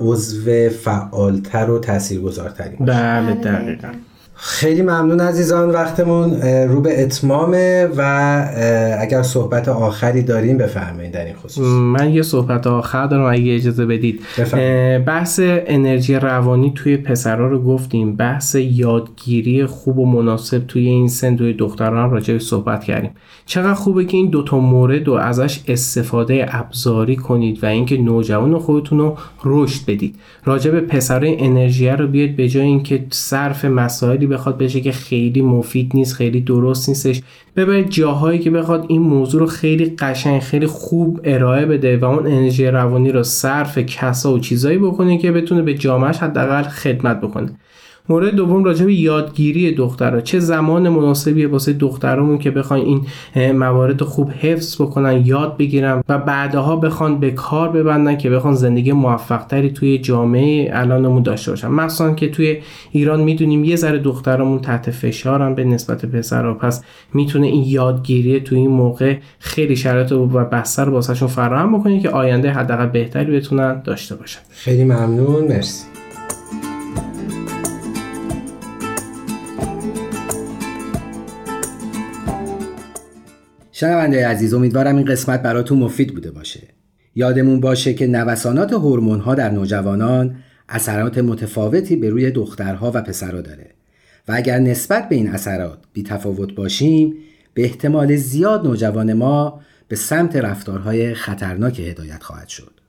عضو 0.00 0.68
فعالتر 0.68 1.70
و 1.70 1.78
تاثیرگذارتری 1.78 2.76
باشه. 2.76 2.92
بله 2.92 3.34
دقیقا. 3.34 3.88
خیلی 4.46 4.82
ممنون 4.82 5.20
عزیزان 5.20 5.70
وقتمون 5.70 6.42
رو 6.42 6.80
به 6.80 7.02
اتمامه 7.02 7.88
و 7.96 8.00
اگر 9.00 9.22
صحبت 9.22 9.68
آخری 9.68 10.22
داریم 10.22 10.58
بفرمایید 10.58 11.12
در 11.12 11.24
این 11.24 11.34
خصوص. 11.34 11.66
من 11.66 12.10
یه 12.10 12.22
صحبت 12.22 12.66
آخر 12.66 13.06
دارم 13.06 13.32
اگه 13.32 13.54
اجازه 13.54 13.86
بدید. 13.86 14.20
بحث 15.06 15.40
انرژی 15.44 16.14
روانی 16.14 16.72
توی 16.74 16.96
پسرا 16.96 17.48
رو 17.48 17.62
گفتیم. 17.62 18.16
بحث 18.16 18.54
یادگیری 18.54 19.66
خوب 19.66 19.98
و 19.98 20.06
مناسب 20.06 20.66
توی 20.66 20.88
این 20.88 21.08
سن 21.08 21.36
توی 21.36 21.52
دختران 21.52 22.10
راجع 22.10 22.38
صحبت 22.38 22.84
کردیم. 22.84 23.10
چقدر 23.46 23.74
خوبه 23.74 24.04
که 24.04 24.16
این 24.16 24.30
دوتا 24.30 24.58
مورد 24.58 25.06
رو 25.06 25.12
ازش 25.12 25.60
استفاده 25.68 26.46
ابزاری 26.48 27.16
کنید 27.16 27.64
و 27.64 27.66
اینکه 27.66 27.96
نوجوان 27.96 28.58
خودتون 28.58 28.98
رو 28.98 29.16
رشد 29.44 29.86
بدید. 29.86 30.14
راجع 30.44 30.70
به 30.70 30.80
پسرای 30.80 31.36
انرژی 31.44 31.88
رو 31.88 32.06
بیاد 32.06 32.36
به 32.36 32.48
جای 32.48 32.64
اینکه 32.64 33.06
صرف 33.10 33.64
مسائلی 33.64 34.26
بخواد 34.34 34.58
بشه 34.58 34.80
که 34.80 34.92
خیلی 34.92 35.42
مفید 35.42 35.90
نیست 35.94 36.14
خیلی 36.14 36.40
درست 36.40 36.88
نیستش. 36.88 37.22
ببرید 37.56 37.90
جاهایی 37.90 38.38
که 38.38 38.50
بخواد 38.50 38.86
این 38.88 39.02
موضوع 39.02 39.40
رو 39.40 39.46
خیلی 39.46 39.96
قشنگ 39.98 40.40
خیلی 40.40 40.66
خوب 40.66 41.20
ارائه 41.24 41.66
بده 41.66 41.96
و 41.96 42.04
اون 42.04 42.26
انرژی 42.26 42.66
روانی 42.66 43.12
رو 43.12 43.22
صرف 43.22 43.78
کسا 43.78 44.32
و 44.32 44.38
چیزایی 44.38 44.78
بکنه 44.78 45.18
که 45.18 45.32
بتونه 45.32 45.62
به 45.62 45.74
جامعهش 45.74 46.18
حداقل 46.18 46.62
خدمت 46.62 47.20
بکنه. 47.20 47.50
مورد 48.08 48.34
دوم 48.34 48.64
راجع 48.64 48.84
به 48.84 48.94
یادگیری 48.94 49.74
دخترها. 49.74 50.20
چه 50.20 50.38
زمان 50.38 50.88
مناسبیه 50.88 51.48
واسه 51.48 51.72
دخترمون 51.72 52.38
که 52.38 52.50
بخواین 52.50 53.06
این 53.34 53.52
موارد 53.52 54.02
خوب 54.02 54.30
حفظ 54.30 54.82
بکنن 54.82 55.26
یاد 55.26 55.56
بگیرن 55.56 56.02
و 56.08 56.18
بعدها 56.18 56.76
بخوان 56.76 57.20
به 57.20 57.30
کار 57.30 57.68
ببندن 57.68 58.16
که 58.16 58.30
بخوان 58.30 58.54
زندگی 58.54 58.92
موفق 58.92 59.46
تری 59.46 59.70
توی 59.70 59.98
جامعه 59.98 60.70
الانمون 60.72 61.22
داشته 61.22 61.50
باشن. 61.50 61.68
مثلا 61.68 62.14
که 62.14 62.28
توی 62.28 62.56
ایران 62.90 63.20
می‌دونیم 63.20 63.64
یه 63.64 63.76
ذره 63.76 63.98
دخترمون 63.98 64.58
تحت 64.58 64.90
فشارن 64.90 65.54
به 65.54 65.64
نسبت 65.64 66.06
پسرها. 66.06 66.54
پس 66.54 66.84
می‌تونه 67.14 67.46
این 67.46 67.64
یادگیری 67.66 68.40
توی 68.40 68.58
این 68.58 68.70
موقع 68.70 69.16
خیلی 69.38 69.76
شرایط 69.76 70.12
و 70.12 70.26
بستر 70.26 70.88
واسهشون 70.88 71.28
فراهم 71.28 71.78
بکنه 71.78 72.00
که 72.00 72.10
آینده 72.10 72.50
حداقل 72.50 72.86
بهتری 72.86 73.36
بتونن 73.36 73.82
داشته 73.82 74.14
باشن. 74.14 74.40
خیلی 74.50 74.84
ممنون. 74.84 75.48
مرسی. 75.48 75.93
شنونده 83.84 84.28
عزیز 84.28 84.54
امیدوارم 84.54 84.96
این 84.96 85.04
قسمت 85.04 85.42
براتون 85.42 85.78
مفید 85.78 86.14
بوده 86.14 86.30
باشه. 86.30 86.60
یادمون 87.14 87.60
باشه 87.60 87.94
که 87.94 88.06
نوسانات 88.06 88.72
هورمون 88.72 89.20
ها 89.20 89.34
در 89.34 89.50
نوجوانان 89.50 90.36
اثرات 90.68 91.18
متفاوتی 91.18 91.96
به 91.96 92.10
روی 92.10 92.30
دخترها 92.30 92.92
و 92.94 93.02
پسرها 93.02 93.40
داره. 93.40 93.70
و 94.28 94.32
اگر 94.36 94.58
نسبت 94.58 95.08
به 95.08 95.14
این 95.14 95.28
اثرات 95.28 95.78
بی 95.92 96.02
تفاوت 96.02 96.54
باشیم 96.54 97.14
به 97.54 97.62
احتمال 97.64 98.16
زیاد 98.16 98.66
نوجوان 98.66 99.12
ما 99.12 99.60
به 99.88 99.96
سمت 99.96 100.36
رفتارهای 100.36 101.14
خطرناک 101.14 101.80
هدایت 101.80 102.22
خواهد 102.22 102.48
شد. 102.48 102.80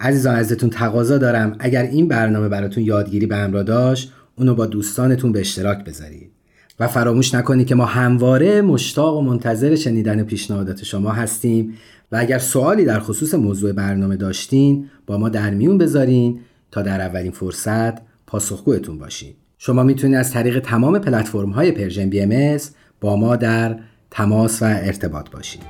عزیزان 0.00 0.36
ازتون 0.36 0.70
تقاضا 0.70 1.18
دارم. 1.18 1.56
اگر 1.58 1.82
این 1.82 2.08
برنامه 2.08 2.48
براتون 2.48 2.84
یادگیری 2.84 3.26
به 3.26 3.36
همراه 3.36 3.62
داشت 3.62 4.12
اونو 4.36 4.54
با 4.54 4.66
دوستانتون 4.66 5.32
به 5.32 5.40
اشتراک 5.40 5.84
بذارید. 5.84 6.39
و 6.80 6.86
فراموش 6.88 7.34
نکنید 7.34 7.66
که 7.66 7.74
ما 7.74 7.84
همواره 7.84 8.62
مشتاق 8.62 9.16
و 9.16 9.20
منتظر 9.20 9.76
شنیدن 9.76 10.22
پیشنهادات 10.22 10.84
شما 10.84 11.10
هستیم 11.10 11.74
و 12.12 12.16
اگر 12.16 12.38
سوالی 12.38 12.84
در 12.84 13.00
خصوص 13.00 13.34
موضوع 13.34 13.72
برنامه 13.72 14.16
داشتین 14.16 14.90
با 15.06 15.18
ما 15.18 15.28
در 15.28 15.50
میون 15.50 15.78
بذارین 15.78 16.40
تا 16.70 16.82
در 16.82 17.00
اولین 17.00 17.32
فرصت 17.32 17.94
پاسخگوتون 18.26 18.98
باشیم 18.98 19.34
شما 19.58 19.82
می‌تونید 19.82 20.16
از 20.16 20.32
طریق 20.32 20.60
تمام 20.60 20.98
پلتفرم 20.98 21.50
های 21.50 21.72
Persian 21.72 22.10
BMS 22.10 22.58
با 23.00 23.16
ما 23.16 23.36
در 23.36 23.76
تماس 24.10 24.62
و 24.62 24.64
ارتباط 24.64 25.30
باشید. 25.30 25.62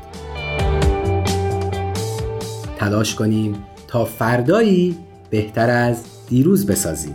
تلاش 2.78 3.14
کنیم 3.14 3.54
تا 3.86 4.04
فردایی 4.04 4.96
بهتر 5.30 5.70
از 5.70 6.04
دیروز 6.28 6.66
بسازیم. 6.66 7.14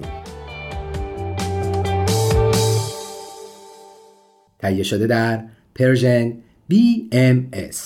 تهیه 4.66 4.84
شده 4.84 5.08
در 5.08 5.44
پرژن 5.76 6.34
BMS 6.72 7.78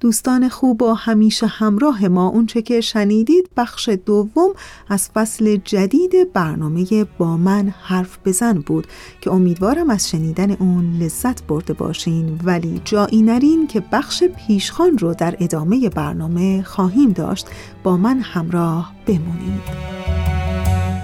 دوستان 0.00 0.48
خوب 0.48 0.82
و 0.82 0.92
همیشه 0.92 1.46
همراه 1.46 2.08
ما 2.08 2.28
اونچه 2.28 2.62
که 2.62 2.80
شنیدید 2.80 3.50
بخش 3.56 3.88
دوم 3.88 4.50
از 4.88 5.08
فصل 5.08 5.56
جدید 5.56 6.32
برنامه 6.32 6.86
با 7.18 7.36
من 7.36 7.74
حرف 7.82 8.18
بزن 8.24 8.52
بود 8.52 8.86
که 9.20 9.30
امیدوارم 9.32 9.90
از 9.90 10.10
شنیدن 10.10 10.50
اون 10.50 10.98
لذت 11.00 11.42
برده 11.42 11.72
باشین. 11.72 12.40
ولی 12.44 12.80
جایی 12.84 13.22
نرین 13.22 13.66
که 13.66 13.82
بخش 13.92 14.24
پیشخان 14.24 14.98
رو 14.98 15.14
در 15.14 15.36
ادامه 15.40 15.88
برنامه 15.88 16.62
خواهیم 16.62 17.12
داشت 17.12 17.46
با 17.82 17.96
من 17.96 18.20
همراه 18.20 18.94
بمونید. 19.06 19.94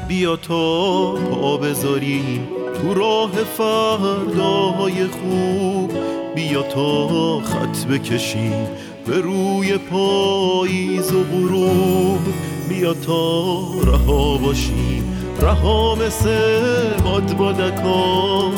بیا 0.09 0.37
تا 0.37 1.15
پا 1.15 1.57
بذاریم 1.57 2.60
تو 2.83 2.95
راه 2.95 3.31
فرداهای 3.31 5.07
خوب. 5.07 5.93
بیا 6.35 6.63
تا 6.63 7.41
خط 7.41 7.87
بکشیم 7.87 8.67
به 9.07 9.21
روی 9.21 9.79
پاییز 9.79 11.13
و 11.13 11.25
غروب. 11.25 12.21
بیا 12.69 12.95
تا 12.95 13.61
رها 13.85 14.37
باشیم 14.37 15.11
رها 15.41 15.95
مثل 15.95 16.39
باد 17.05 17.37
بادکا 17.37 18.51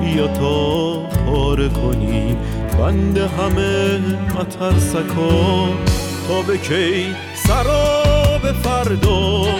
بیا 0.00 0.28
تا 0.28 0.94
پاره 1.26 1.68
کنیم 1.68 2.36
بند 2.78 3.18
همه 3.18 3.98
مترسکا 4.38 5.68
تا 6.28 6.42
به 6.46 6.58
کی 6.58 7.06
سراب 7.34 8.52
فردا 8.62 9.59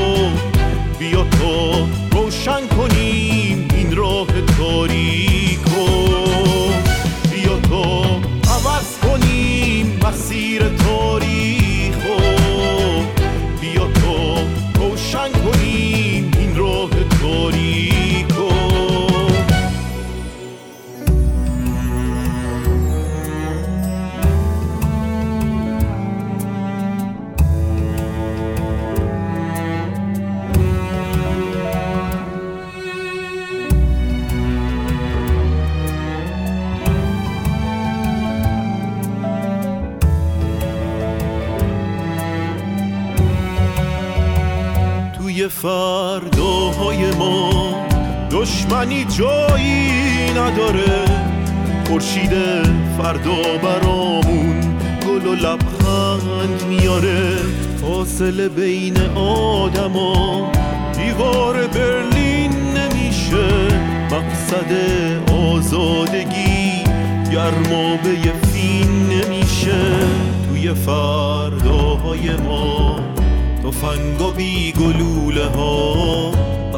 بیا 1.01 1.23
تو 1.23 1.87
روشن 2.11 2.67
کنیم 2.67 3.67
این 3.75 3.95
راه 3.95 4.27
تاریکو 4.57 5.30
جایی 49.21 50.31
نداره. 50.31 51.05
خورشید 51.87 52.33
فردا 52.97 53.57
برامون 53.63 54.59
گل 55.07 55.27
و 55.27 55.35
لبخند 55.35 56.63
میاره. 56.69 57.37
فاصله 57.81 58.49
بین 58.49 58.97
آدما. 59.15 60.51
دیوار 60.97 61.67
برلین 61.67 62.51
نمیشه. 62.51 63.47
مقصد 64.11 64.71
آزادگی 65.33 66.83
گرمابه 67.31 68.15
فین 68.53 69.09
نمیشه. 69.09 69.81
توی 70.49 70.73
فرداهای 70.73 72.29
ما 72.47 72.99
تفنگ 73.63 74.21
و 74.21 74.31
بی 74.31 74.71
گلوله 74.71 75.45
ها. 75.45 76.50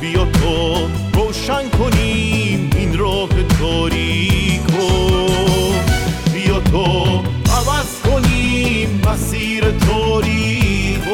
بیا 0.00 0.24
تا 0.24 0.88
روشن 1.12 1.68
کنیم 1.68 2.70
این 2.76 2.98
راه 2.98 3.28
تاریک 3.58 4.62
بیا 6.32 6.60
تا 6.60 7.22
عوض 7.58 8.00
کنیم 8.04 9.00
مسیر 9.06 9.64
تاریخ 9.70 11.08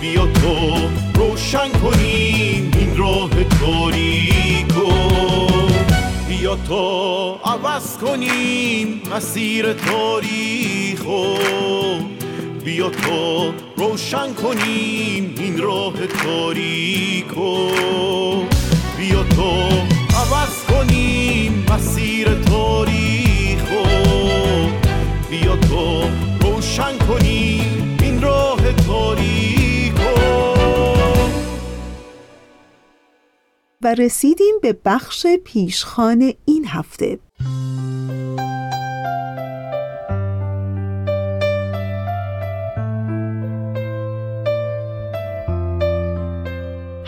بیا 0.00 0.26
تا 0.26 0.76
روشن 1.14 1.68
کنیم 1.68 2.70
این 2.78 2.96
راه 2.96 3.30
تاریک 3.60 4.74
بیا 6.28 6.56
تا 6.68 7.34
عوض 7.44 7.96
کنیم 7.98 9.00
مسیر 9.16 9.72
تاریخ 9.72 11.00
بیا 12.66 12.90
تا 12.90 13.54
روشن 13.76 14.34
کنیم 14.34 15.34
این 15.38 15.58
راه 15.58 16.06
تاریکو. 16.06 17.68
بیا 18.98 19.24
تا 19.24 19.68
عوض 20.16 20.64
کنیم 20.68 21.66
مسیر 21.70 22.34
تاریخو 22.34 23.84
بیا 25.30 25.56
تا 25.56 26.08
روشن 26.40 26.98
کنیم 26.98 27.96
این 28.02 28.22
راه 28.22 28.72
تاریکو. 28.72 30.20
و 33.82 33.94
رسیدیم 33.94 34.54
به 34.62 34.76
بخش 34.84 35.26
پیشخان 35.44 36.32
این 36.44 36.66
هفته. 36.66 37.18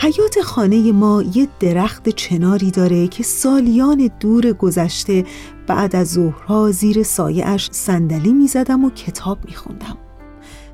حیات 0.08 0.40
خانه 0.40 0.92
ما 0.92 1.22
یه 1.34 1.48
درخت 1.60 2.08
چناری 2.08 2.70
داره 2.70 3.08
که 3.08 3.22
سالیان 3.22 4.10
دور 4.20 4.52
گذشته 4.52 5.24
بعد 5.66 5.96
از 5.96 6.12
ظهرها 6.12 6.70
زیر 6.70 7.02
سایهاش 7.02 7.68
صندلی 7.72 8.32
می‌زدم 8.32 8.84
و 8.84 8.90
کتاب 8.90 9.38
میخوندم. 9.44 9.98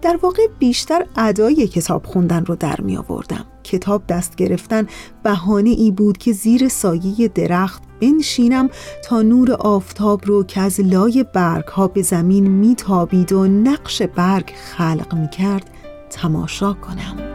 در 0.03 0.19
واقع 0.23 0.43
بیشتر 0.59 1.07
ادای 1.17 1.69
کتاب 1.69 2.07
خوندن 2.07 2.45
رو 2.45 2.57
در 2.57 2.81
می 2.81 2.97
آوردم. 2.97 3.45
کتاب 3.65 4.07
دست 4.07 4.37
گرفتن 4.37 4.87
بهانه 5.23 5.71
ای 5.71 5.91
بود 5.91 6.19
که 6.19 6.33
زیر 6.33 6.69
سایه 6.69 7.29
درخت 7.29 7.83
بنشینم 8.01 8.71
تا 9.05 9.23
نور 9.23 9.53
آفتاب 9.53 10.27
رو 10.27 10.45
که 10.45 10.61
از 10.61 10.81
لای 10.81 11.25
برگ 11.35 11.67
ها 11.67 11.89
به 11.89 12.03
زمین 12.03 12.49
میتابید 12.49 13.33
و 13.33 13.47
نقش 13.47 14.03
برگ 14.03 14.53
خلق 14.77 15.15
می 15.15 15.29
کرد 15.29 15.71
تماشا 16.11 16.73
کنم. 16.73 17.34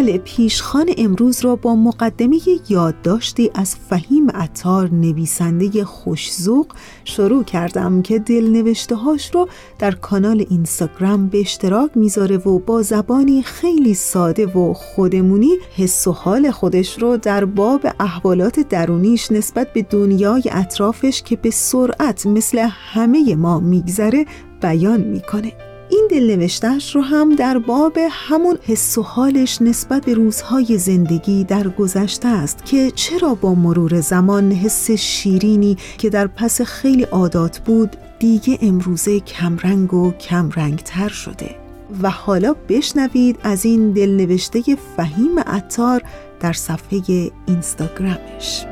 بله 0.00 0.18
پیشخان 0.18 0.86
امروز 0.98 1.44
را 1.44 1.56
با 1.56 1.74
مقدمه 1.74 2.38
یادداشتی 2.68 3.50
از 3.54 3.76
فهیم 3.76 4.30
عطار 4.30 4.90
نویسنده 4.94 5.84
خوشزوق 5.84 6.66
شروع 7.04 7.44
کردم 7.44 8.02
که 8.02 8.18
دل 8.18 8.50
نوشته 8.50 8.94
هاش 8.94 9.34
رو 9.34 9.48
در 9.78 9.90
کانال 9.90 10.46
اینستاگرام 10.50 11.28
به 11.28 11.40
اشتراک 11.40 11.90
می‌ذاره 11.94 12.36
و 12.36 12.58
با 12.58 12.82
زبانی 12.82 13.42
خیلی 13.42 13.94
ساده 13.94 14.46
و 14.46 14.72
خودمونی 14.72 15.52
حس 15.76 16.06
و 16.06 16.12
حال 16.12 16.50
خودش 16.50 17.02
رو 17.02 17.16
در 17.16 17.44
باب 17.44 17.86
احوالات 18.00 18.60
درونیش 18.60 19.32
نسبت 19.32 19.72
به 19.72 19.82
دنیای 19.82 20.42
اطرافش 20.50 21.22
که 21.22 21.36
به 21.36 21.50
سرعت 21.50 22.26
مثل 22.26 22.68
همه 22.70 23.34
ما 23.34 23.60
میگذره 23.60 24.24
بیان 24.62 25.00
می‌کنه. 25.00 25.69
این 25.90 26.08
دلنوشتهش 26.10 26.94
رو 26.94 27.00
هم 27.00 27.34
در 27.34 27.58
باب 27.58 27.98
همون 28.10 28.58
حس 28.66 28.98
و 28.98 29.02
حالش 29.02 29.62
نسبت 29.62 30.04
به 30.04 30.14
روزهای 30.14 30.78
زندگی 30.78 31.44
در 31.44 31.68
گذشته 31.68 32.28
است 32.28 32.64
که 32.64 32.90
چرا 32.90 33.34
با 33.34 33.54
مرور 33.54 34.00
زمان 34.00 34.52
حس 34.52 34.90
شیرینی 34.90 35.76
که 35.98 36.10
در 36.10 36.26
پس 36.26 36.60
خیلی 36.60 37.02
عادات 37.02 37.58
بود 37.58 37.96
دیگه 38.18 38.58
امروزه 38.62 39.20
کمرنگ 39.20 39.94
و 39.94 40.12
کمرنگتر 40.12 41.08
شده. 41.08 41.56
و 42.02 42.10
حالا 42.10 42.54
بشنوید 42.68 43.38
از 43.42 43.64
این 43.64 43.92
دلنوشته 43.92 44.62
فهیم 44.96 45.38
عطار 45.38 46.02
در 46.40 46.52
صفحه 46.52 47.30
اینستاگرامش. 47.46 48.64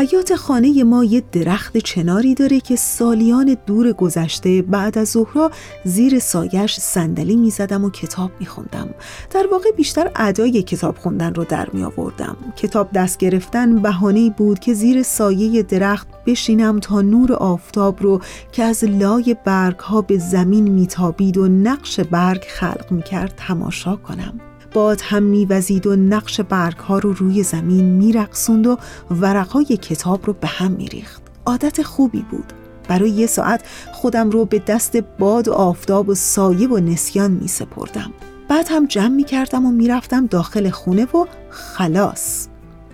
حیات 0.00 0.34
خانه 0.34 0.84
ما 0.84 1.04
یه 1.04 1.22
درخت 1.32 1.78
چناری 1.78 2.34
داره 2.34 2.60
که 2.60 2.76
سالیان 2.76 3.56
دور 3.66 3.92
گذشته 3.92 4.62
بعد 4.62 4.98
از 4.98 5.08
ظهرا 5.10 5.50
زیر 5.84 6.18
سایش 6.18 6.76
صندلی 6.80 7.36
می‌زدم 7.36 7.84
و 7.84 7.90
کتاب 7.90 8.30
میخوندم. 8.40 8.88
در 9.30 9.46
واقع 9.52 9.70
بیشتر 9.76 10.10
ادای 10.16 10.62
کتاب 10.62 10.96
خوندن 10.98 11.34
رو 11.34 11.44
در 11.44 11.68
می 11.72 11.84
آوردم 11.84 12.36
کتاب 12.56 12.88
دست 12.94 13.18
گرفتن 13.18 13.76
بهانه 13.82 14.30
بود 14.30 14.58
که 14.58 14.74
زیر 14.74 15.02
سایه 15.02 15.62
درخت 15.62 16.08
بشینم 16.26 16.80
تا 16.80 17.00
نور 17.00 17.32
آفتاب 17.32 18.02
رو 18.02 18.20
که 18.52 18.62
از 18.62 18.84
لای 18.84 19.36
برگ 19.44 19.78
ها 19.78 20.02
به 20.02 20.18
زمین 20.18 20.68
میتابید 20.68 21.38
و 21.38 21.48
نقش 21.48 22.00
برگ 22.00 22.44
خلق 22.48 22.86
می‌کرد 22.90 23.34
تماشا 23.36 23.96
کنم. 23.96 24.49
باد 24.74 25.00
هم 25.04 25.22
میوزید 25.22 25.86
و 25.86 25.96
نقش 25.96 26.40
برگ 26.40 26.76
ها 26.76 26.98
رو 26.98 27.12
روی 27.12 27.42
زمین 27.42 27.84
میرقصوند 27.84 28.66
و 28.66 28.78
ورقای 29.10 29.64
کتاب 29.64 30.26
رو 30.26 30.32
به 30.32 30.46
هم 30.46 30.72
میریخت 30.72 31.22
عادت 31.46 31.82
خوبی 31.82 32.24
بود 32.30 32.52
برای 32.88 33.10
یه 33.10 33.26
ساعت 33.26 33.62
خودم 33.92 34.30
رو 34.30 34.44
به 34.44 34.58
دست 34.58 34.96
باد 34.96 35.48
و 35.48 35.52
آفتاب 35.52 36.08
و 36.08 36.14
سایه 36.14 36.68
و 36.68 36.78
نسیان 36.78 37.30
می 37.30 37.48
سپردم. 37.48 38.12
بعد 38.48 38.66
هم 38.70 38.86
جمع 38.86 39.08
می 39.08 39.24
کردم 39.24 39.66
و 39.66 39.70
می‌رفتم 39.70 40.26
داخل 40.26 40.70
خونه 40.70 41.04
و 41.04 41.26
خلاص 41.50 42.46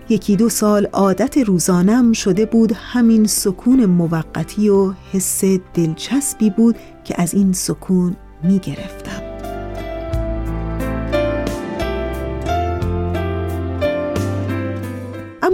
یکی 0.09 0.35
دو 0.35 0.49
سال 0.49 0.85
عادت 0.85 1.37
روزانم 1.37 2.13
شده 2.13 2.45
بود 2.45 2.71
همین 2.71 3.25
سکون 3.25 3.85
موقتی 3.85 4.69
و 4.69 4.93
حس 5.11 5.43
دلچسبی 5.73 6.49
بود 6.49 6.75
که 7.03 7.21
از 7.21 7.33
این 7.33 7.53
سکون 7.53 8.15
می 8.43 8.59
گرفتم. 8.59 9.26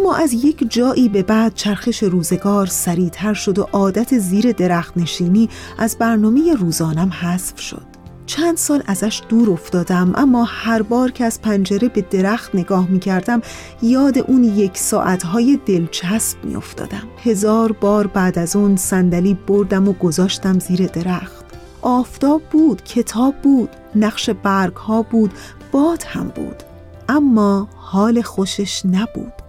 اما 0.03 0.15
از 0.15 0.33
یک 0.33 0.65
جایی 0.69 1.09
به 1.09 1.23
بعد 1.23 1.53
چرخش 1.55 2.03
روزگار 2.03 2.65
سریعتر 2.65 3.33
شد 3.33 3.59
و 3.59 3.67
عادت 3.71 4.17
زیر 4.17 4.51
درخت 4.51 4.97
نشینی 4.97 5.49
از 5.77 5.97
برنامه 5.97 6.53
روزانم 6.53 7.09
حذف 7.09 7.59
شد. 7.59 7.85
چند 8.25 8.57
سال 8.57 8.83
ازش 8.87 9.21
دور 9.29 9.49
افتادم 9.49 10.13
اما 10.15 10.43
هر 10.43 10.81
بار 10.81 11.11
که 11.11 11.25
از 11.25 11.41
پنجره 11.41 11.87
به 11.87 12.01
درخت 12.01 12.55
نگاه 12.55 12.87
می 12.87 12.99
کردم 12.99 13.41
یاد 13.81 14.17
اون 14.17 14.43
یک 14.43 14.77
ساعتهای 14.77 15.59
دلچسب 15.65 16.45
می 16.45 16.55
افتادم 16.55 17.07
هزار 17.23 17.71
بار 17.71 18.07
بعد 18.07 18.39
از 18.39 18.55
اون 18.55 18.75
صندلی 18.75 19.33
بردم 19.47 19.87
و 19.87 19.93
گذاشتم 19.93 20.59
زیر 20.59 20.87
درخت. 20.87 21.45
آفتاب 21.81 22.41
بود، 22.51 22.83
کتاب 22.83 23.35
بود، 23.35 23.69
نقش 23.95 24.29
برگ 24.29 24.75
ها 24.75 25.01
بود، 25.01 25.31
باد 25.71 26.03
هم 26.07 26.27
بود 26.27 26.63
اما 27.09 27.67
حال 27.75 28.21
خوشش 28.21 28.85
نبود. 28.85 29.42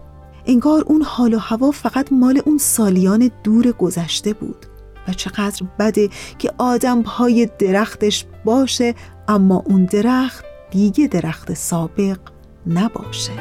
انگار 0.46 0.84
اون 0.86 1.02
حال 1.02 1.34
و 1.34 1.38
هوا 1.38 1.70
فقط 1.70 2.12
مال 2.12 2.42
اون 2.44 2.58
سالیان 2.58 3.30
دور 3.44 3.72
گذشته 3.72 4.32
بود. 4.32 4.66
و 5.08 5.12
چقدر 5.12 5.66
بده 5.78 6.08
که 6.38 6.52
آدم 6.58 7.02
پای 7.02 7.48
درختش 7.58 8.24
باشه 8.44 8.94
اما 9.28 9.62
اون 9.66 9.84
درخت 9.84 10.44
دیگه 10.70 11.06
درخت 11.06 11.54
سابق 11.54 12.18
نباشه. 12.66 13.32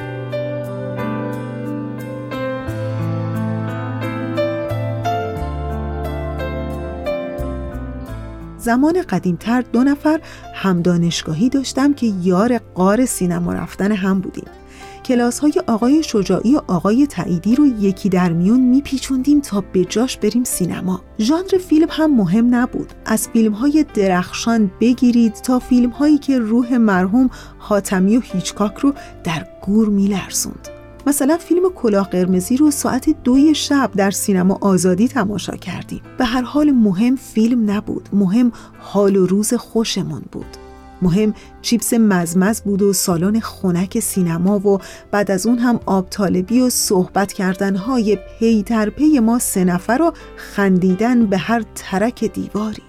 زمان 8.57 9.01
قدیمتر 9.01 9.61
دو 9.61 9.83
نفر 9.83 10.21
هم 10.53 10.81
دانشگاهی 10.81 11.49
داشتم 11.49 11.93
که 11.93 12.13
یار 12.21 12.57
قار 12.57 13.05
سینما 13.05 13.53
رفتن 13.53 13.91
هم 13.91 14.19
بودیم. 14.19 14.62
کلاس 15.03 15.39
های 15.39 15.53
آقای 15.67 16.03
شجاعی 16.03 16.55
و 16.55 16.61
آقای 16.67 17.07
تعییدی 17.07 17.55
رو 17.55 17.65
یکی 17.65 18.09
در 18.09 18.33
میون 18.33 18.59
میپیچوندیم 18.59 19.39
تا 19.41 19.63
به 19.73 19.85
جاش 19.85 20.17
بریم 20.17 20.43
سینما. 20.43 21.01
ژانر 21.19 21.57
فیلم 21.69 21.87
هم 21.89 22.15
مهم 22.15 22.55
نبود. 22.55 22.93
از 23.05 23.27
فیلم 23.27 23.51
های 23.51 23.85
درخشان 23.93 24.71
بگیرید 24.79 25.33
تا 25.33 25.59
فیلم 25.59 25.89
هایی 25.89 26.17
که 26.17 26.39
روح 26.39 26.77
مرحوم 26.77 27.29
حاتمی 27.57 28.17
و 28.17 28.21
هیچکاک 28.21 28.77
رو 28.77 28.93
در 29.23 29.47
گور 29.61 29.89
میلرزوند. 29.89 30.67
مثلا 31.07 31.37
فیلم 31.37 31.69
کلاه 31.75 32.09
قرمزی 32.09 32.57
رو 32.57 32.71
ساعت 32.71 33.23
دوی 33.23 33.55
شب 33.55 33.91
در 33.95 34.11
سینما 34.11 34.57
آزادی 34.61 35.07
تماشا 35.07 35.55
کردیم. 35.55 36.01
به 36.17 36.25
هر 36.25 36.41
حال 36.41 36.71
مهم 36.71 37.15
فیلم 37.15 37.71
نبود. 37.71 38.09
مهم 38.13 38.51
حال 38.79 39.15
و 39.15 39.25
روز 39.25 39.53
خوشمون 39.53 40.23
بود. 40.31 40.62
مهم 41.01 41.33
چیپس 41.61 41.93
مزمز 41.93 42.61
بود 42.61 42.81
و 42.81 42.93
سالن 42.93 43.39
خنک 43.39 43.99
سینما 43.99 44.67
و 44.67 44.79
بعد 45.11 45.31
از 45.31 45.47
اون 45.47 45.57
هم 45.57 45.79
آب 45.85 46.09
طالبی 46.09 46.59
و 46.59 46.69
صحبت 46.69 47.33
کردن 47.33 47.75
های 47.75 48.17
پی 48.39 48.63
در 48.63 48.89
پی 48.89 49.19
ما 49.19 49.39
سه 49.39 49.63
نفر 49.63 50.01
و 50.01 50.13
خندیدن 50.35 51.25
به 51.25 51.37
هر 51.37 51.63
ترک 51.75 52.23
دیواری. 52.23 52.83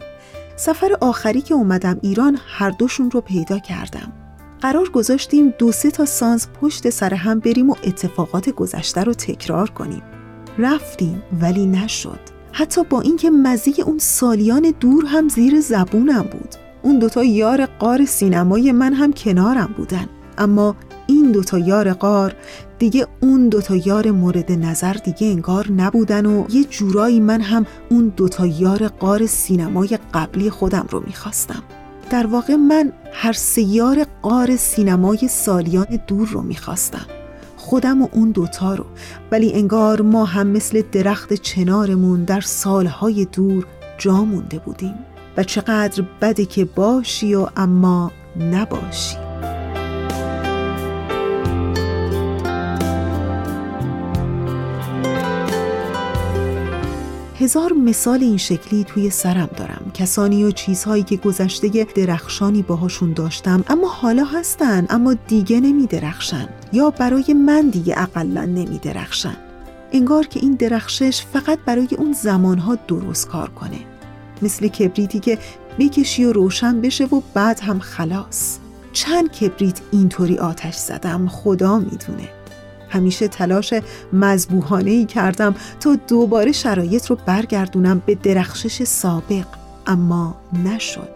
سفر 0.57 0.97
آخری 1.01 1.41
که 1.41 1.55
اومدم 1.55 1.99
ایران 2.03 2.39
هر 2.47 2.71
دوشون 2.71 3.11
رو 3.11 3.21
پیدا 3.21 3.59
کردم. 3.59 4.13
قرار 4.61 4.89
گذاشتیم 4.89 5.55
دو 5.59 5.73
سه 5.73 5.91
تا 5.91 6.05
سانس 6.05 6.49
پشت 6.61 6.91
سر 6.91 7.15
هم 7.15 7.41
بریم 7.41 7.71
و 7.71 7.77
اتفاقات 7.85 8.51
گذشته 8.51 9.05
رو 9.05 9.15
تکرار 9.15 9.71
کنیم. 9.71 10.03
رفتیم 10.59 11.23
ولی 11.41 11.67
نشد. 11.67 12.21
حتی 12.53 12.85
با 12.85 13.01
اینکه 13.01 13.31
مزه 13.31 13.73
اون 13.87 13.99
سالیان 13.99 14.75
دور 14.81 15.05
هم 15.07 15.29
زیر 15.29 15.61
زبونم 15.61 16.23
بود. 16.23 16.64
اون 16.85 16.99
دوتا 16.99 17.25
یار 17.25 17.67
قار 17.67 18.05
سینمای 18.05 18.73
من 18.73 18.93
هم 18.93 19.13
کنارم 19.13 19.75
بودن. 19.77 20.09
اما 20.39 20.77
این 21.07 21.33
دوتا 21.33 21.59
یار 21.59 21.93
قار 21.93 22.35
دیگه 22.79 23.07
اون 23.21 23.49
دوتا 23.49 23.77
یار 23.77 24.11
مورد 24.11 24.53
نظر 24.53 24.93
دیگه 24.93 25.27
انگار 25.27 25.73
نبودن 25.73 26.27
و 26.27 26.45
یه 26.51 26.65
جورایی 26.65 27.21
من 27.21 27.41
هم 27.41 27.67
اون 27.91 28.13
دوتا 28.17 28.47
یار 28.47 28.89
قار 28.89 29.27
سینمای 29.27 29.99
قبلی 30.15 30.51
خودم 30.51 30.87
رو 30.91 31.03
می‌خواستم. 31.07 31.63
در 32.11 32.27
واقع 32.27 32.55
من 32.55 32.93
هر 33.13 33.33
سیار 33.33 34.07
قار 34.23 34.57
سینمای 34.57 35.29
سالیان 35.29 36.01
دور 36.07 36.29
رو 36.29 36.43
می‌خواستم. 36.43 37.07
خودم 37.57 38.03
و 38.03 38.09
اون 38.13 38.31
دوتا 38.31 38.75
رو. 38.75 38.85
ولی 39.33 39.53
انگار 39.53 40.03
ما 40.03 40.25
هم 40.25 40.47
مثل 40.47 40.83
درخت 40.93 41.33
چنارمون 41.33 42.25
در 42.25 42.41
سالهای 42.41 43.25
دور 43.33 43.67
جا 43.99 44.25
مونده 44.25 44.59
بودیم. 44.59 44.95
و 45.37 45.43
چقدر 45.43 46.05
بده 46.21 46.47
که 46.47 46.65
باشی 46.65 47.35
و 47.35 47.49
اما 47.57 48.13
نباشی. 48.41 49.17
هزار 57.39 57.73
مثال 57.73 58.23
این 58.23 58.37
شکلی 58.37 58.85
توی 58.85 59.11
سرم 59.11 59.49
دارم. 59.57 59.91
کسانی 59.95 60.45
و 60.45 60.51
چیزهایی 60.51 61.03
که 61.03 61.17
گذشته 61.17 61.69
درخشانی 61.95 62.63
باهاشون 62.63 63.13
داشتم 63.13 63.65
اما 63.69 63.89
حالا 63.89 64.25
هستن 64.25 64.87
اما 64.91 65.15
دیگه 65.15 65.61
نمی 65.61 65.87
درخشن 65.87 66.49
یا 66.73 66.91
برای 66.91 67.35
من 67.35 67.69
دیگه 67.69 67.95
اقلا 67.97 68.45
نمی 68.45 68.79
درخشن 68.79 69.37
انگار 69.93 70.27
که 70.27 70.41
این 70.41 70.53
درخشش 70.55 71.23
فقط 71.33 71.59
برای 71.67 71.89
اون 71.99 72.13
زمانها 72.13 72.79
درست 72.89 73.29
کار 73.29 73.51
کنه. 73.51 73.94
مثل 74.43 74.69
کبریتی 74.69 75.21
که 75.21 75.39
بکشی 75.79 76.25
و 76.25 76.33
روشن 76.33 76.81
بشه 76.81 77.05
و 77.05 77.21
بعد 77.35 77.61
هم 77.61 77.79
خلاص. 77.79 78.59
چند 78.93 79.33
کبریت 79.33 79.81
اینطوری 79.93 80.39
آتش 80.39 80.75
زدم 80.75 81.29
خدا 81.29 81.79
می‌دونه. 81.79 82.29
همیشه 82.89 83.29
تلاش 83.29 83.75
مذبوحانه 84.13 84.91
ای 84.91 85.05
کردم 85.05 85.55
تا 85.81 85.97
دوباره 86.09 86.53
شرایط 86.53 87.07
رو 87.07 87.19
برگردونم 87.27 88.03
به 88.07 88.15
درخشش 88.15 88.83
سابق 88.83 89.47
اما 89.87 90.41
نشد. 90.65 91.11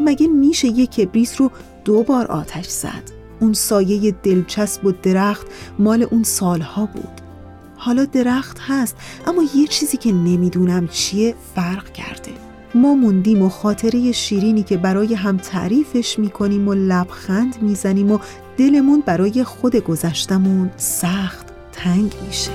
مگه 0.00 0.26
میشه 0.26 0.68
یک 0.68 0.90
کبریت 0.90 1.36
رو 1.36 1.50
دو 1.84 2.02
بار 2.02 2.26
آتش 2.26 2.66
زد؟ 2.66 3.02
اون 3.40 3.52
سایه 3.52 4.10
دلچسب 4.10 4.84
و 4.84 4.92
درخت 4.92 5.46
مال 5.78 6.02
اون 6.02 6.22
سالها 6.22 6.86
بود. 6.86 7.20
حالا 7.76 8.04
درخت 8.04 8.58
هست 8.60 8.96
اما 9.26 9.42
یه 9.54 9.66
چیزی 9.66 9.96
که 9.96 10.12
نمی‌دونم 10.12 10.88
چیه 10.88 11.34
فرق 11.54 11.92
کرده. 11.92 12.49
ما 12.74 12.94
موندیم 12.94 13.42
و 13.42 13.48
خاطره 13.48 14.12
شیرینی 14.12 14.62
که 14.62 14.76
برای 14.76 15.14
هم 15.14 15.36
تعریفش 15.36 16.18
می‌کنیم 16.18 16.68
و 16.68 16.74
لبخند 16.74 17.62
می‌زنیم 17.62 18.12
و 18.12 18.18
دلمون 18.56 19.02
برای 19.06 19.44
خود 19.44 19.76
گذشتمون 19.76 20.70
سخت 20.76 21.46
تنگ 21.72 22.14
میشه. 22.26 22.50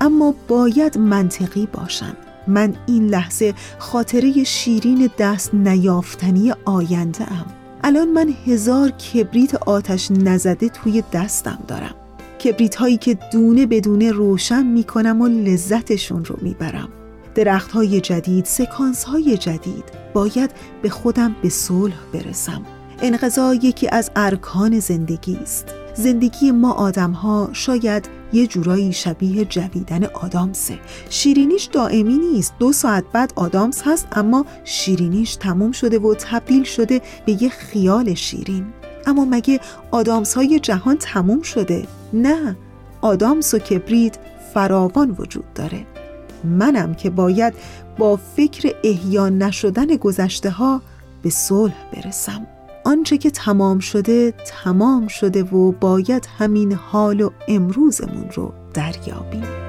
اما 0.00 0.34
باید 0.48 0.98
منطقی 0.98 1.68
باشم. 1.72 2.16
من 2.46 2.74
این 2.86 3.06
لحظه 3.06 3.54
خاطره 3.78 4.44
شیرین 4.44 5.10
دست 5.18 5.54
نیافتنی 5.54 6.52
آینده 6.64 7.32
ام. 7.32 7.57
الان 7.84 8.12
من 8.12 8.34
هزار 8.46 8.90
کبریت 8.90 9.54
آتش 9.54 10.10
نزده 10.10 10.68
توی 10.68 11.02
دستم 11.12 11.58
دارم. 11.68 11.94
کبریت 12.44 12.76
هایی 12.76 12.96
که 12.96 13.18
دونه 13.32 13.66
بدونه 13.66 14.12
روشن 14.12 14.66
می‌کنم 14.66 15.20
و 15.20 15.26
لذتشون 15.26 16.24
رو 16.24 16.36
می‌برم. 16.42 16.88
درخت 17.34 17.70
های 17.70 18.00
جدید 18.00 18.44
سکانس 18.44 19.04
های 19.04 19.36
جدید. 19.36 19.84
باید 20.14 20.50
به 20.82 20.88
خودم 20.88 21.36
به 21.42 21.48
صلح 21.48 21.94
برسم. 22.12 22.62
انقضا 23.02 23.54
یکی 23.54 23.88
از 23.88 24.10
ارکان 24.16 24.80
زندگی 24.80 25.36
است. 25.36 25.74
زندگی 25.94 26.50
ما 26.50 26.72
آدم 26.72 27.10
ها 27.10 27.50
شاید 27.52 28.08
یه 28.32 28.46
جورایی 28.46 28.92
شبیه 28.92 29.44
جویدن 29.44 30.04
آدامسه. 30.04 30.78
شیرینیش 31.10 31.64
دائمی 31.64 32.18
نیست. 32.18 32.54
دو 32.58 32.72
ساعت 32.72 33.04
بعد 33.12 33.32
آدامس 33.36 33.82
هست 33.84 34.08
اما 34.12 34.46
شیرینیش 34.64 35.36
تموم 35.36 35.72
شده 35.72 35.98
و 35.98 36.14
تبدیل 36.14 36.64
شده 36.64 37.00
به 37.26 37.42
یه 37.42 37.48
خیال 37.48 38.14
شیرین. 38.14 38.66
اما 39.06 39.24
مگه 39.24 39.60
آدامس 39.90 40.34
های 40.34 40.60
جهان 40.60 40.96
تموم 40.96 41.42
شده؟ 41.42 41.86
نه. 42.12 42.56
آدامس 43.00 43.54
و 43.54 43.58
کبریت 43.58 44.18
فراوان 44.54 45.16
وجود 45.18 45.52
داره. 45.54 45.86
منم 46.44 46.94
که 46.94 47.10
باید 47.10 47.54
با 47.98 48.16
فکر 48.36 48.74
احیا 48.84 49.28
نشدن 49.28 49.86
گذشته 49.86 50.50
ها 50.50 50.82
به 51.22 51.30
صلح 51.30 51.74
برسم. 51.92 52.46
آنچه 52.84 53.18
که 53.18 53.30
تمام 53.30 53.78
شده 53.78 54.34
تمام 54.46 55.08
شده 55.08 55.42
و 55.42 55.72
باید 55.72 56.28
همین 56.38 56.72
حال 56.72 57.20
و 57.20 57.30
امروزمون 57.48 58.30
رو 58.34 58.52
دریابیم. 58.74 59.67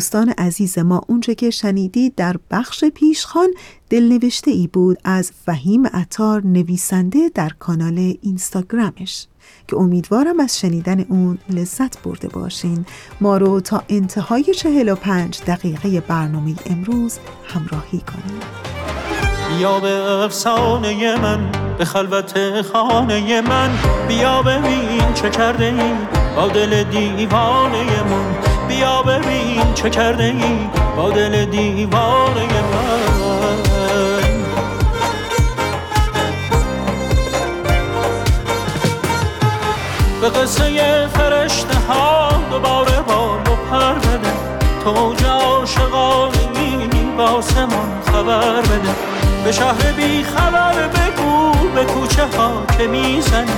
دوستان 0.00 0.28
عزیز 0.28 0.78
ما 0.78 1.00
اونچه 1.06 1.34
که 1.34 1.50
شنیدید 1.50 2.14
در 2.14 2.36
بخش 2.50 2.84
پیشخان 2.84 3.48
دلنوشته 3.90 4.50
ای 4.50 4.66
بود 4.66 4.98
از 5.04 5.32
فهیم 5.46 5.86
عطار 5.86 6.46
نویسنده 6.46 7.30
در 7.34 7.50
کانال 7.58 8.14
اینستاگرامش. 8.22 9.26
که 9.68 9.76
امیدوارم 9.76 10.40
از 10.40 10.58
شنیدن 10.58 11.00
اون 11.00 11.38
لذت 11.50 12.02
برده 12.02 12.28
باشین. 12.28 12.86
ما 13.20 13.36
رو 13.36 13.60
تا 13.60 13.82
انتهای 13.88 14.44
45 14.44 15.40
دقیقه 15.46 16.00
برنامه 16.00 16.54
امروز 16.66 17.18
همراهی 17.44 17.98
کنید 17.98 18.42
بیا 19.58 19.80
به 19.80 20.10
افسانه 20.10 21.16
من 21.16 21.52
به 21.78 21.84
خلوت 21.84 22.62
خانه 22.62 23.40
من. 23.40 23.70
بیا 24.08 24.42
ببین 24.42 25.14
چه 25.14 25.30
کرده 25.30 25.64
ای 25.64 25.92
با 26.36 26.48
دل 26.48 26.84
دیوانه 26.84 28.02
من. 28.02 28.49
بیا 28.70 29.02
ببین 29.02 29.74
چه 29.74 29.90
کرده 29.90 30.24
ای 30.24 30.68
با 30.96 31.10
دل 31.10 31.44
دیوانه 31.44 32.46
من. 32.46 33.00
به 40.20 40.28
قصه 40.28 41.06
فرشته 41.06 41.74
ها 41.88 42.28
دوباره 42.50 43.00
بال 43.00 43.38
و 43.38 43.56
پر 43.70 43.94
بده. 43.94 44.32
تو 44.84 45.14
عاشقانه 45.28 46.34
باسمان 47.16 48.02
خبر 48.12 48.60
بده. 48.60 48.94
به 49.44 49.52
شهر 49.52 49.92
بی 49.96 50.24
خبر 50.24 50.88
بگو 50.88 51.52
به 51.74 51.84
کوچه 51.84 52.26
ها 52.38 52.52
که 52.78 52.86
می‌زنی. 52.86 53.52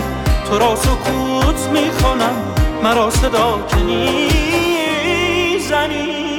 تو 0.49 0.59
را 0.59 0.77
سکوت 0.77 1.69
می‌کنم 1.73 2.37
مرا 2.83 3.11
صدا 3.11 3.59
که 3.69 3.77
می‌زنی؟ 5.73 6.33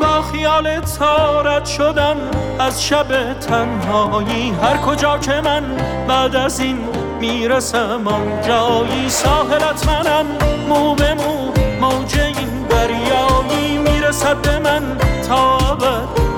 با 0.00 0.22
خیال 0.22 0.80
تارت 0.80 1.66
شدم 1.66 2.16
از 2.58 2.84
شب 2.84 3.34
تنهایی 3.40 4.50
هر 4.62 4.76
کجا 4.76 5.18
که 5.18 5.40
من 5.44 5.62
بعد 6.08 6.36
از 6.36 6.60
این 6.60 6.78
می‌رسم 7.20 8.08
آن 8.08 8.42
جایی 8.48 9.08
ساحلت 9.08 9.88
منم 9.88 10.26
مو 10.68 10.94
به 10.94 11.14
مو 11.14 11.52
موج 11.80 12.18
این 12.18 12.66
دریایی 12.68 13.78
می‌رسد 13.78 14.36
به 14.36 14.58
من 14.58 14.82
تا 15.28 15.58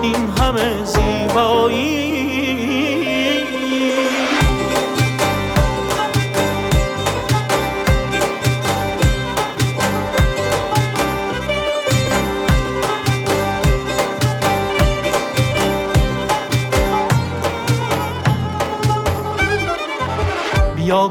این 0.02 0.28
همه 0.38 0.84
زیبایی 0.84 2.21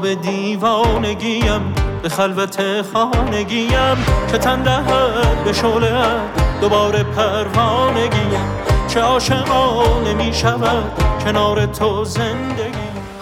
به 0.02 0.14
دیوانگیم 0.14 1.74
به 2.02 2.08
خلوت 2.08 2.82
خانگیم 2.92 4.04
که 4.32 4.38
تن 4.38 4.62
دهد 4.62 5.44
به 5.44 5.52
شعله 5.52 5.90
دوباره 6.60 7.02
پروانگیم. 7.02 8.44
چه 8.88 9.00
عاشقانه 9.00 10.14
می 10.14 10.34
شود 10.34 11.02
کنار 11.24 11.66
تو 11.66 12.04
زندگی. 12.04 12.71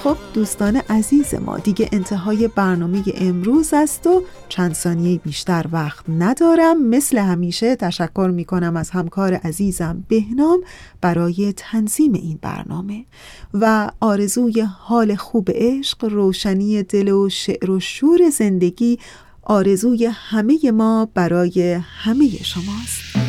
خب 0.05 0.17
دوستان 0.35 0.77
عزیز 0.77 1.35
ما 1.35 1.59
دیگه 1.59 1.89
انتهای 1.93 2.49
برنامه 2.49 3.03
امروز 3.15 3.75
است 3.75 4.07
و 4.07 4.23
چند 4.49 4.75
ثانیه 4.75 5.19
بیشتر 5.19 5.67
وقت 5.73 6.05
ندارم. 6.09 6.83
مثل 6.83 7.19
همیشه 7.19 7.77
تشکر 7.77 8.31
می 8.35 8.45
کنم 8.45 8.77
از 8.77 8.91
همکار 8.91 9.35
عزیزم 9.35 10.05
بهنام 10.09 10.61
برای 11.01 11.55
تنظیم 11.57 12.13
این 12.13 12.39
برنامه. 12.43 13.05
و 13.55 13.91
آرزوی 14.01 14.61
حال 14.61 15.15
خوب 15.15 15.49
عشق 15.55 16.05
روشنی 16.05 16.83
دل 16.83 17.09
و 17.09 17.29
شعر 17.29 17.71
و 17.71 17.81
شور 17.81 18.31
زندگی 18.31 18.99
آرزوی 19.43 20.07
همه 20.07 20.71
ما 20.71 21.09
برای 21.15 21.73
همه 21.83 22.29
شماست. 22.29 23.20